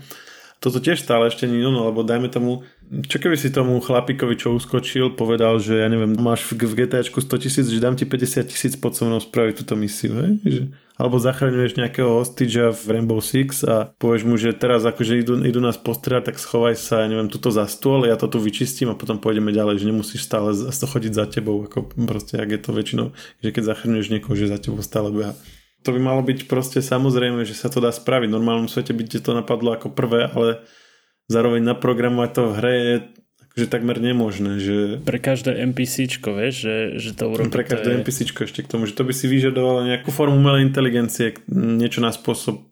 [0.58, 2.66] toto tiež stále ešte nie ono, lebo dajme tomu,
[3.06, 7.44] čo keby si tomu chlapíkovi, čo uskočil, povedal, že ja neviem, máš v GTAčku 100
[7.46, 10.32] tisíc, že dám ti 50 tisíc pod so mnou spraviť túto misiu, hej?
[10.42, 10.62] Že,
[10.98, 15.62] alebo zachraňuješ nejakého hostage v Rainbow Six a povieš mu, že teraz akože idú, idú
[15.62, 18.98] nás postrieľať, tak schovaj sa, ja neviem, tuto za stôl, ja to tu vyčistím a
[18.98, 23.06] potom pôjdeme ďalej, že nemusíš stále chodiť za tebou, ako proste, ak je to väčšinou,
[23.46, 25.38] že keď zachraňuješ niekoho, že za tebou stále beha
[25.82, 28.28] to by malo byť proste samozrejme, že sa to dá spraviť.
[28.28, 30.62] V normálnom svete by ti to napadlo ako prvé, ale
[31.30, 32.94] zároveň naprogramovať to v hre je
[33.48, 34.58] akože takmer nemožné.
[34.58, 34.76] Že...
[35.06, 37.50] Pre každé NPCčko, vieš, že, že to urobí.
[37.50, 37.96] Pre každé je...
[38.02, 42.10] NPCčko ešte k tomu, že to by si vyžadovalo nejakú formu umelej inteligencie, niečo na
[42.10, 42.68] spôsob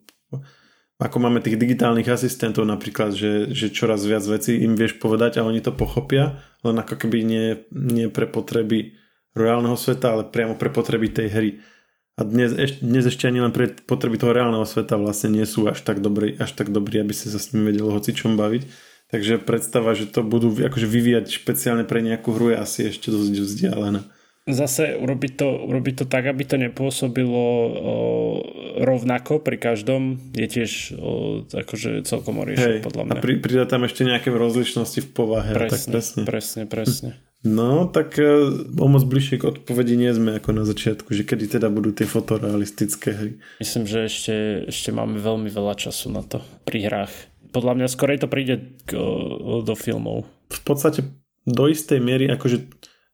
[0.97, 5.45] ako máme tých digitálnych asistentov napríklad, že, že čoraz viac vecí im vieš povedať a
[5.45, 8.97] oni to pochopia, len ako keby nie, nie pre potreby
[9.37, 11.49] reálneho sveta, ale priamo pre potreby tej hry.
[12.17, 15.69] A dnes, eš, dnes ešte ani len pre potreby toho reálneho sveta vlastne nie sú
[15.69, 18.65] až tak dobrí, až tak dobrí, aby si sa s nimi vedel čom baviť.
[19.07, 23.39] Takže predstava, že to budú akože vyvíjať špeciálne pre nejakú hru je asi ešte dosť
[23.39, 24.01] vzdialená.
[24.47, 27.95] Zase urobiť to, urobiť to tak, aby to nepôsobilo o,
[28.79, 33.19] rovnako pri každom, je tiež o, akože celkom oriešenie podľa mňa.
[33.19, 35.51] A pri, pridá tam ešte nejaké rozlišnosti v povahe.
[35.51, 36.21] Presne, tak presne.
[36.23, 37.11] presne, presne.
[37.45, 38.25] No, tak e,
[38.81, 42.09] o moc bližšie k odpovedi nie sme ako na začiatku, že kedy teda budú tie
[42.09, 43.31] fotorealistické hry.
[43.61, 44.35] Myslím, že ešte,
[44.73, 47.13] ešte máme veľmi veľa času na to pri hrách.
[47.53, 48.97] Podľa mňa skorej to príde k,
[49.61, 50.25] do filmov.
[50.49, 51.05] V podstate
[51.47, 52.67] do istej miery akože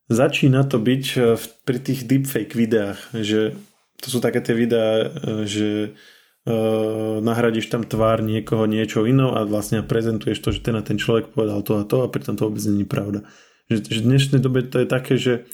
[0.07, 1.19] začína to byť e,
[1.67, 3.59] pri tých deepfake videách, že
[4.03, 5.69] to sú také tie videá, e, že
[6.43, 10.99] uh, nahradíš tam tvár niekoho niečo inou a vlastne prezentuješ to, že ten a ten
[10.99, 13.23] človek povedal to a to a pritom to vôbec není pravda.
[13.71, 15.47] Že, že v dnešnej dobe to je také, že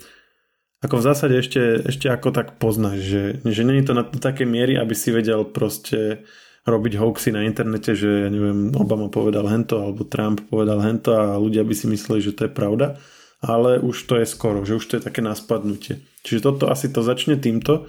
[0.80, 4.80] ako v zásade ešte, ešte ako tak poznáš, že, že není to na také miery,
[4.80, 6.24] aby si vedel proste
[6.64, 11.36] robiť hoaxy na internete, že ja neviem, Obama povedal hento alebo Trump povedal hento a
[11.36, 12.96] ľudia by si mysleli, že to je pravda,
[13.44, 16.04] ale už to je skoro, že už to je také naspadnutie.
[16.24, 17.88] Čiže toto asi to začne týmto,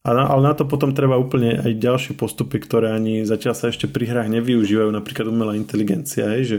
[0.00, 4.08] ale na to potom treba úplne aj ďalšie postupy, ktoré ani zatiaľ sa ešte pri
[4.08, 6.58] hrách nevyužívajú, napríklad umelá inteligencia, hej, že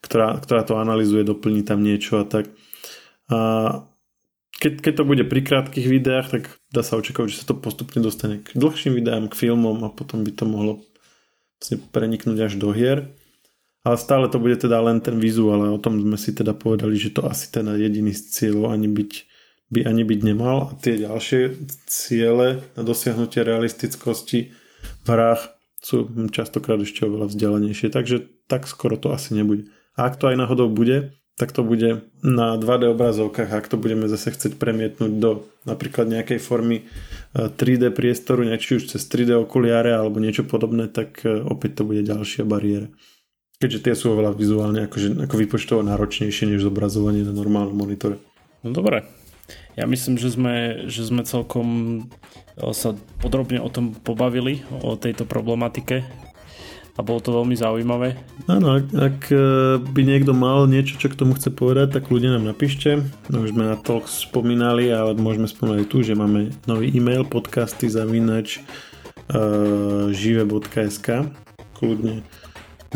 [0.00, 2.50] ktorá, ktorá to analizuje, doplní tam niečo a tak.
[3.28, 3.38] A
[4.58, 6.42] keď, keď to bude pri krátkých videách, tak
[6.74, 10.26] dá sa očakávať, že sa to postupne dostane k dlhším videám, k filmom a potom
[10.26, 10.72] by to mohlo
[11.58, 13.14] vlastne preniknúť až do hier.
[13.86, 16.98] Ale stále to bude teda len ten vizuál a o tom sme si teda povedali,
[16.98, 19.12] že to asi ten jediný z cieľov ani byť,
[19.70, 20.74] by ani byť nemal.
[20.74, 24.50] A tie ďalšie ciele na dosiahnutie realistickosti
[24.82, 29.70] v hrách sú častokrát ešte oveľa vzdialenejšie, takže tak skoro to asi nebude.
[29.98, 34.10] A ak to aj náhodou bude, tak to bude na 2D obrazovkách, ak to budeme
[34.10, 36.86] zase chcieť premietnúť do napríklad nejakej formy
[37.34, 41.82] 3D e, priestoru, či už cez 3D okuliare alebo niečo podobné, tak e, opäť to
[41.86, 42.90] bude ďalšia bariéra.
[43.62, 48.18] Keďže tie sú oveľa vizuálne akože, ako vypočtovo náročnejšie než zobrazovanie na normálnom monitore.
[48.66, 49.06] No dobre.
[49.78, 51.66] Ja myslím, že sme, že sme celkom
[52.58, 56.02] e, sa podrobne o tom pobavili, o tejto problematike
[56.98, 58.18] a bolo to veľmi zaujímavé.
[58.50, 59.38] Áno, ak, ak e,
[59.78, 63.06] by niekto mal niečo, čo k tomu chce povedať, tak ľudia nám napíšte.
[63.30, 67.86] No, už sme na to spomínali, ale môžeme spomenúť tu, že máme nový e-mail podcasty
[67.86, 68.58] zavinač
[69.30, 71.30] uh, žive.sk
[71.78, 72.26] kľudne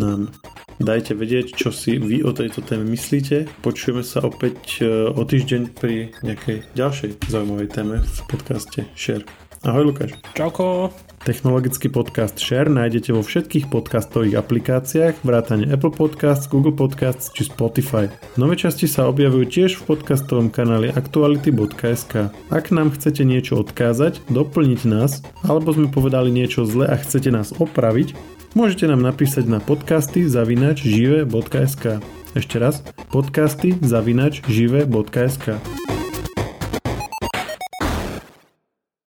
[0.01, 0.35] nám
[0.83, 3.47] dajte vedieť, čo si vy o tejto téme myslíte.
[3.63, 9.23] Počujeme sa opäť uh, o týždeň pri nejakej ďalšej zaujímavej téme v podcaste Share.
[9.63, 10.19] Ahoj Lukáš.
[10.35, 10.91] Čauko.
[11.23, 18.11] Technologický podcast Share nájdete vo všetkých podcastových aplikáciách, vrátane Apple Podcasts, Google Podcasts či Spotify.
[18.35, 22.35] Nové časti sa objavujú tiež v podcastovom kanáli aktuality.sk.
[22.51, 27.55] Ak nám chcete niečo odkázať, doplniť nás, alebo sme povedali niečo zle a chcete nás
[27.55, 28.19] opraviť,
[28.59, 32.03] môžete nám napísať na podcasty zavinač žive.sk.
[32.35, 32.83] Ešte raz,
[33.15, 35.63] podcasty zavinač žive.sk.